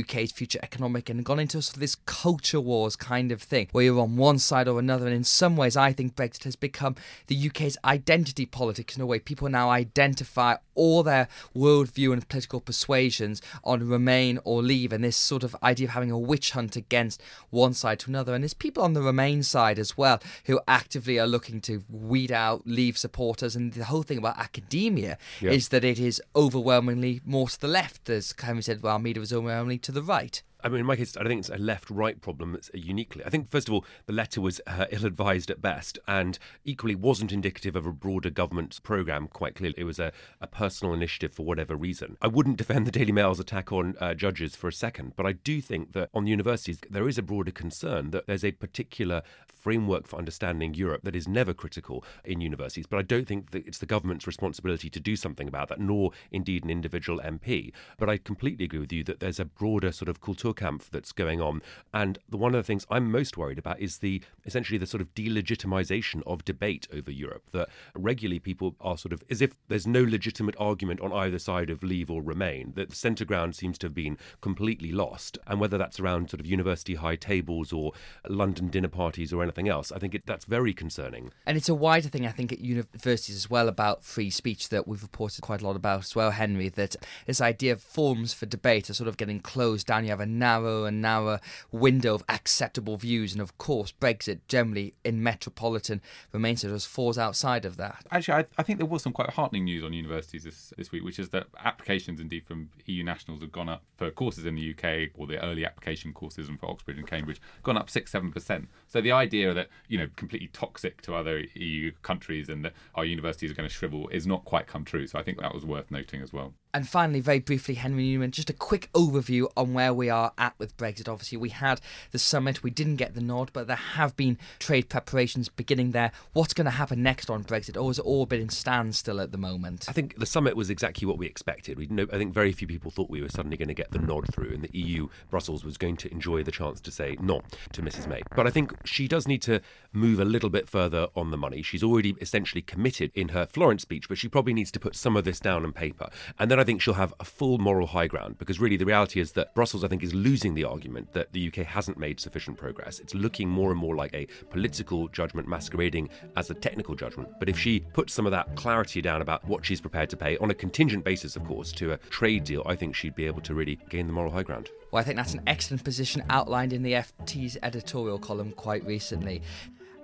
UK's 0.00 0.32
future 0.32 0.60
economic 0.62 1.08
and 1.08 1.24
gone 1.24 1.40
into 1.40 1.60
sort 1.60 1.76
of 1.76 1.80
this 1.80 1.94
culture 1.94 2.60
wars 2.60 2.96
kind 2.96 3.32
of 3.32 3.42
thing, 3.42 3.68
where 3.72 3.84
you're 3.84 4.00
on 4.00 4.16
one 4.16 4.38
side 4.38 4.68
or 4.68 4.78
another. 4.78 5.06
And 5.06 5.14
in 5.14 5.24
some 5.24 5.56
ways, 5.56 5.76
I 5.76 5.92
think 5.92 6.14
Brexit 6.14 6.44
has 6.44 6.56
become 6.56 6.94
the 7.26 7.48
UK's 7.48 7.76
identity 7.84 8.46
politics 8.46 8.96
in 8.96 9.02
a 9.02 9.06
way. 9.06 9.18
People 9.18 9.48
now 9.48 9.70
identify 9.70 10.56
all 10.74 11.02
their 11.02 11.28
worldview 11.54 12.12
and 12.12 12.28
political 12.28 12.60
persuasions 12.60 13.42
on 13.64 13.88
remain 13.88 14.38
or 14.44 14.62
leave, 14.62 14.92
and 14.92 15.04
this 15.04 15.16
sort 15.16 15.42
of 15.42 15.56
idea 15.72 15.88
of 15.88 15.94
having 15.94 16.10
a 16.10 16.18
witch 16.18 16.52
hunt 16.52 16.76
against 16.76 17.20
one 17.50 17.74
side 17.74 17.98
to 18.00 18.10
another. 18.10 18.34
And 18.34 18.42
there's 18.44 18.54
people 18.54 18.82
on 18.82 18.92
the 18.94 19.02
remain 19.02 19.42
side 19.42 19.78
as 19.78 19.96
well 19.96 20.20
who 20.46 20.60
actively 20.68 21.18
are 21.18 21.26
looking 21.26 21.60
to 21.62 21.82
weed 21.90 22.30
out 22.30 22.62
leave 22.66 22.96
supporters. 22.96 23.56
And 23.56 23.72
the 23.72 23.84
whole 23.84 24.02
thing 24.02 24.18
about 24.18 24.38
academia 24.38 25.18
Yeah. 25.40 25.50
is 25.52 25.68
that 25.68 25.84
it 25.84 25.98
is 25.98 26.22
overwhelmingly 26.36 27.20
more 27.24 27.48
to 27.48 27.60
the 27.60 27.68
left, 27.68 28.08
as 28.08 28.34
Henry 28.40 28.62
said, 28.62 28.82
well, 28.82 28.98
media 28.98 29.22
is 29.22 29.32
overwhelmingly 29.32 29.78
to 29.78 29.92
the 29.92 30.02
right. 30.02 30.42
I 30.64 30.68
mean, 30.68 30.80
in 30.80 30.86
my 30.86 30.96
case, 30.96 31.16
I 31.16 31.24
think 31.24 31.40
it's 31.40 31.48
a 31.48 31.58
left-right 31.58 32.20
problem. 32.20 32.54
It's 32.54 32.70
uniquely. 32.74 33.24
I 33.24 33.30
think, 33.30 33.50
first 33.50 33.68
of 33.68 33.74
all, 33.74 33.84
the 34.06 34.12
letter 34.12 34.40
was 34.40 34.60
uh, 34.66 34.86
ill-advised 34.90 35.50
at 35.50 35.60
best, 35.60 35.98
and 36.06 36.38
equally 36.64 36.94
wasn't 36.94 37.32
indicative 37.32 37.76
of 37.76 37.86
a 37.86 37.92
broader 37.92 38.30
government 38.30 38.80
program. 38.82 39.28
Quite 39.28 39.56
clearly, 39.56 39.74
it 39.78 39.84
was 39.84 39.98
a, 39.98 40.12
a 40.40 40.46
personal 40.46 40.94
initiative 40.94 41.32
for 41.32 41.44
whatever 41.44 41.74
reason. 41.74 42.16
I 42.22 42.28
wouldn't 42.28 42.56
defend 42.58 42.86
the 42.86 42.92
Daily 42.92 43.12
Mail's 43.12 43.40
attack 43.40 43.72
on 43.72 43.96
uh, 44.00 44.14
judges 44.14 44.56
for 44.56 44.68
a 44.68 44.72
second, 44.72 45.14
but 45.16 45.26
I 45.26 45.32
do 45.32 45.60
think 45.60 45.92
that 45.92 46.10
on 46.14 46.24
the 46.24 46.30
universities 46.30 46.78
there 46.90 47.08
is 47.08 47.18
a 47.18 47.22
broader 47.22 47.50
concern 47.50 48.10
that 48.10 48.26
there's 48.26 48.44
a 48.44 48.52
particular 48.52 49.22
framework 49.62 50.06
for 50.08 50.18
understanding 50.18 50.74
Europe 50.74 51.02
that 51.04 51.14
is 51.14 51.28
never 51.28 51.54
critical 51.54 52.04
in 52.24 52.40
universities. 52.40 52.86
But 52.86 52.98
I 52.98 53.02
don't 53.02 53.28
think 53.28 53.52
that 53.52 53.66
it's 53.66 53.78
the 53.78 53.86
government's 53.86 54.26
responsibility 54.26 54.90
to 54.90 55.00
do 55.00 55.14
something 55.14 55.46
about 55.46 55.68
that, 55.68 55.80
nor 55.80 56.10
indeed 56.32 56.64
an 56.64 56.70
individual 56.70 57.20
MP. 57.20 57.72
But 57.96 58.08
I 58.08 58.18
completely 58.18 58.64
agree 58.64 58.80
with 58.80 58.92
you 58.92 59.04
that 59.04 59.20
there's 59.20 59.38
a 59.38 59.44
broader 59.44 59.92
sort 59.92 60.08
of 60.08 60.20
Kulturkampf 60.52 60.90
that's 60.90 61.12
going 61.12 61.40
on. 61.40 61.62
And 61.92 62.18
the, 62.28 62.36
one 62.36 62.54
of 62.54 62.58
the 62.58 62.66
things 62.66 62.86
I'm 62.90 63.10
most 63.10 63.36
worried 63.36 63.58
about 63.58 63.80
is 63.80 63.98
the 63.98 64.22
essentially 64.44 64.78
the 64.78 64.86
sort 64.86 65.00
of 65.00 65.14
delegitimization 65.14 66.22
of 66.26 66.44
debate 66.44 66.86
over 66.92 67.10
Europe. 67.10 67.50
That 67.52 67.68
regularly 67.94 68.38
people 68.38 68.76
are 68.80 68.96
sort 68.96 69.12
of 69.12 69.22
as 69.30 69.42
if 69.42 69.52
there's 69.68 69.86
no 69.86 70.02
legitimate 70.02 70.54
argument 70.58 71.00
on 71.00 71.12
either 71.12 71.38
side 71.38 71.70
of 71.70 71.82
leave 71.82 72.10
or 72.10 72.22
remain. 72.22 72.72
That 72.76 72.90
the 72.90 72.96
centre 72.96 73.24
ground 73.24 73.56
seems 73.56 73.78
to 73.78 73.86
have 73.86 73.94
been 73.94 74.18
completely 74.40 74.92
lost. 74.92 75.38
And 75.46 75.60
whether 75.60 75.78
that's 75.78 76.00
around 76.00 76.30
sort 76.30 76.40
of 76.40 76.46
university 76.46 76.94
high 76.94 77.16
tables 77.16 77.72
or 77.72 77.92
London 78.28 78.68
dinner 78.68 78.88
parties 78.88 79.32
or 79.32 79.42
anything 79.42 79.68
else, 79.68 79.92
I 79.92 79.98
think 79.98 80.14
it, 80.14 80.26
that's 80.26 80.44
very 80.44 80.74
concerning. 80.74 81.32
And 81.46 81.56
it's 81.56 81.68
a 81.68 81.74
wider 81.74 82.08
thing, 82.08 82.26
I 82.26 82.30
think, 82.30 82.52
at 82.52 82.60
universities 82.60 83.36
as 83.36 83.50
well 83.50 83.68
about 83.68 84.04
free 84.04 84.30
speech 84.30 84.68
that 84.70 84.86
we've 84.86 85.02
reported 85.02 85.42
quite 85.42 85.62
a 85.62 85.66
lot 85.66 85.76
about 85.76 86.00
as 86.00 86.16
well, 86.16 86.30
Henry. 86.30 86.68
That 86.68 86.96
this 87.26 87.40
idea 87.40 87.72
of 87.72 87.82
forums 87.82 88.32
for 88.32 88.46
debate 88.46 88.90
are 88.90 88.94
sort 88.94 89.08
of 89.08 89.16
getting 89.16 89.40
closed 89.40 89.86
down. 89.86 90.04
You 90.04 90.10
have 90.10 90.20
a 90.20 90.26
narrow 90.42 90.84
and 90.84 91.00
narrow 91.00 91.38
window 91.70 92.14
of 92.14 92.24
acceptable 92.28 92.96
views, 92.96 93.32
and 93.32 93.40
of 93.40 93.56
course, 93.58 93.92
Brexit 93.92 94.40
generally 94.48 94.94
in 95.04 95.22
metropolitan 95.22 96.02
remains 96.32 96.64
of 96.64 96.82
falls 96.82 97.16
outside 97.16 97.64
of 97.64 97.76
that. 97.76 98.04
Actually, 98.10 98.34
I, 98.34 98.46
I 98.58 98.62
think 98.64 98.78
there 98.80 98.86
was 98.86 99.02
some 99.02 99.12
quite 99.12 99.30
heartening 99.30 99.64
news 99.64 99.84
on 99.84 99.92
universities 99.92 100.42
this, 100.42 100.72
this 100.76 100.90
week, 100.90 101.04
which 101.04 101.20
is 101.20 101.28
that 101.30 101.46
applications, 101.64 102.20
indeed, 102.20 102.44
from 102.44 102.70
EU 102.86 103.04
nationals 103.04 103.40
have 103.40 103.52
gone 103.52 103.68
up 103.68 103.84
for 103.96 104.10
courses 104.10 104.44
in 104.44 104.56
the 104.56 104.74
UK, 104.74 105.10
or 105.14 105.26
the 105.28 105.42
early 105.44 105.64
application 105.64 106.12
courses 106.12 106.48
and 106.48 106.58
for 106.58 106.68
Oxford 106.68 106.96
and 106.96 107.06
Cambridge, 107.06 107.40
gone 107.62 107.76
up 107.76 107.88
six, 107.88 108.10
seven 108.10 108.32
percent. 108.32 108.68
So 108.88 109.00
the 109.00 109.12
idea 109.12 109.54
that 109.54 109.68
you 109.88 109.98
know 109.98 110.08
completely 110.16 110.48
toxic 110.48 111.02
to 111.02 111.14
other 111.14 111.44
EU 111.54 111.92
countries 112.02 112.48
and 112.48 112.64
that 112.64 112.72
our 112.96 113.04
universities 113.04 113.50
are 113.50 113.54
going 113.54 113.68
to 113.68 113.74
shrivel 113.74 114.08
is 114.08 114.26
not 114.26 114.44
quite 114.44 114.66
come 114.66 114.84
true. 114.84 115.06
So 115.06 115.18
I 115.18 115.22
think 115.22 115.40
that 115.40 115.54
was 115.54 115.64
worth 115.64 115.90
noting 115.90 116.20
as 116.20 116.32
well. 116.32 116.54
And 116.74 116.88
finally, 116.88 117.20
very 117.20 117.38
briefly, 117.38 117.74
Henry 117.74 118.04
Newman, 118.04 118.30
just 118.30 118.48
a 118.48 118.54
quick 118.54 118.88
overview 118.94 119.46
on 119.58 119.74
where 119.74 119.92
we 119.92 120.08
are 120.08 120.32
at 120.38 120.54
with 120.58 120.74
Brexit. 120.78 121.06
Obviously, 121.06 121.36
we 121.36 121.50
had 121.50 121.82
the 122.12 122.18
summit, 122.18 122.62
we 122.62 122.70
didn't 122.70 122.96
get 122.96 123.14
the 123.14 123.20
nod, 123.20 123.50
but 123.52 123.66
there 123.66 123.76
have 123.76 124.16
been 124.16 124.38
trade 124.58 124.88
preparations 124.88 125.50
beginning 125.50 125.90
there. 125.90 126.12
What's 126.32 126.54
going 126.54 126.64
to 126.64 126.70
happen 126.70 127.02
next 127.02 127.28
on 127.28 127.44
Brexit, 127.44 127.78
or 127.78 127.88
has 127.88 127.98
it 127.98 128.06
all 128.06 128.24
been 128.24 128.40
in 128.40 128.48
standstill 128.48 129.20
at 129.20 129.32
the 129.32 129.38
moment? 129.38 129.84
I 129.86 129.92
think 129.92 130.18
the 130.18 130.24
summit 130.24 130.56
was 130.56 130.70
exactly 130.70 131.06
what 131.06 131.18
we 131.18 131.26
expected. 131.26 131.76
We 131.76 131.90
I 132.10 132.16
think 132.16 132.32
very 132.32 132.52
few 132.52 132.66
people 132.66 132.90
thought 132.90 133.10
we 133.10 133.20
were 133.20 133.28
suddenly 133.28 133.58
going 133.58 133.68
to 133.68 133.74
get 133.74 133.90
the 133.90 133.98
nod 133.98 134.32
through, 134.32 134.54
and 134.54 134.62
the 134.64 134.70
EU, 134.72 135.08
Brussels, 135.28 135.66
was 135.66 135.76
going 135.76 135.98
to 135.98 136.10
enjoy 136.10 136.42
the 136.42 136.52
chance 136.52 136.80
to 136.80 136.90
say 136.90 137.18
no 137.20 137.42
to 137.72 137.82
Mrs. 137.82 138.06
May. 138.06 138.22
But 138.34 138.46
I 138.46 138.50
think 138.50 138.72
she 138.86 139.08
does 139.08 139.28
need 139.28 139.42
to 139.42 139.60
move 139.92 140.18
a 140.18 140.24
little 140.24 140.48
bit 140.48 140.70
further 140.70 141.08
on 141.14 141.32
the 141.32 141.36
money. 141.36 141.60
She's 141.60 141.82
already 141.82 142.16
essentially 142.18 142.62
committed 142.62 143.10
in 143.14 143.28
her 143.28 143.44
Florence 143.44 143.82
speech, 143.82 144.08
but 144.08 144.16
she 144.16 144.28
probably 144.28 144.54
needs 144.54 144.70
to 144.70 144.80
put 144.80 144.96
some 144.96 145.18
of 145.18 145.24
this 145.24 145.38
down 145.38 145.66
on 145.66 145.72
paper. 145.74 146.08
And 146.38 146.50
then 146.50 146.61
I 146.62 146.64
think 146.64 146.80
she'll 146.80 146.94
have 146.94 147.12
a 147.18 147.24
full 147.24 147.58
moral 147.58 147.88
high 147.88 148.06
ground, 148.06 148.38
because 148.38 148.60
really 148.60 148.76
the 148.76 148.84
reality 148.84 149.18
is 149.18 149.32
that 149.32 149.52
Brussels, 149.52 149.82
I 149.82 149.88
think, 149.88 150.04
is 150.04 150.14
losing 150.14 150.54
the 150.54 150.62
argument 150.62 151.12
that 151.12 151.32
the 151.32 151.48
UK 151.48 151.66
hasn't 151.66 151.98
made 151.98 152.20
sufficient 152.20 152.56
progress. 152.56 153.00
It's 153.00 153.16
looking 153.16 153.48
more 153.48 153.72
and 153.72 153.80
more 153.80 153.96
like 153.96 154.14
a 154.14 154.28
political 154.48 155.08
judgment 155.08 155.48
masquerading 155.48 156.08
as 156.36 156.50
a 156.50 156.54
technical 156.54 156.94
judgment. 156.94 157.30
But 157.40 157.48
if 157.48 157.58
she 157.58 157.80
puts 157.80 158.14
some 158.14 158.26
of 158.26 158.30
that 158.30 158.54
clarity 158.54 159.02
down 159.02 159.22
about 159.22 159.44
what 159.48 159.66
she's 159.66 159.80
prepared 159.80 160.08
to 160.10 160.16
pay, 160.16 160.36
on 160.36 160.52
a 160.52 160.54
contingent 160.54 161.02
basis, 161.02 161.34
of 161.34 161.44
course, 161.44 161.72
to 161.72 161.94
a 161.94 161.96
trade 161.96 162.44
deal, 162.44 162.62
I 162.64 162.76
think 162.76 162.94
she'd 162.94 163.16
be 163.16 163.26
able 163.26 163.40
to 163.40 163.54
really 163.54 163.80
gain 163.90 164.06
the 164.06 164.12
moral 164.12 164.30
high 164.30 164.44
ground. 164.44 164.70
Well, 164.92 165.00
I 165.00 165.04
think 165.04 165.16
that's 165.16 165.34
an 165.34 165.42
excellent 165.48 165.82
position 165.82 166.22
outlined 166.30 166.72
in 166.72 166.84
the 166.84 166.92
FT's 166.92 167.58
editorial 167.64 168.20
column 168.20 168.52
quite 168.52 168.86
recently. 168.86 169.42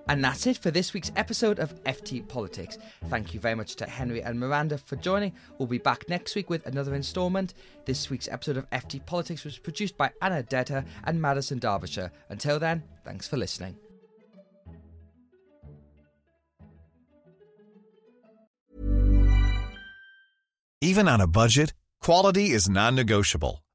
And 0.09 0.25
that's 0.25 0.47
it 0.47 0.57
for 0.57 0.71
this 0.71 0.95
week's 0.95 1.13
episode 1.17 1.59
of 1.59 1.85
FT 1.85 2.27
Politics. 2.27 2.79
Thank 3.09 3.35
you 3.35 3.41
very 3.41 3.55
much 3.55 3.77
to 3.77 3.85
Henry 3.89 4.23
and 4.23 4.41
Miranda 4.41 4.79
for 4.79 4.97
joining. 4.97 5.35
We'll 5.59 5.69
be 5.69 5.77
back 5.77 6.09
next 6.09 6.35
week 6.35 6.49
with 6.49 6.67
another 6.67 6.95
instalment. 6.95 7.53
This 7.85 8.09
week's 8.09 8.27
episode 8.29 8.57
of 8.57 8.69
FT 8.71 9.05
Politics 9.05 9.45
was 9.45 9.59
produced 9.59 9.99
by 9.99 10.11
Anna 10.23 10.43
Detta 10.43 10.85
and 11.05 11.21
Madison 11.21 11.61
Darbyshire. 11.61 12.11
Until 12.31 12.59
then, 12.59 12.83
thanks 13.05 13.29
for 13.29 13.37
listening. 13.37 13.77
Even 20.81 21.09
on 21.09 21.21
a 21.21 21.27
budget, 21.27 21.75
quality 22.01 22.51
is 22.51 22.69
non-negotiable. 22.71 23.63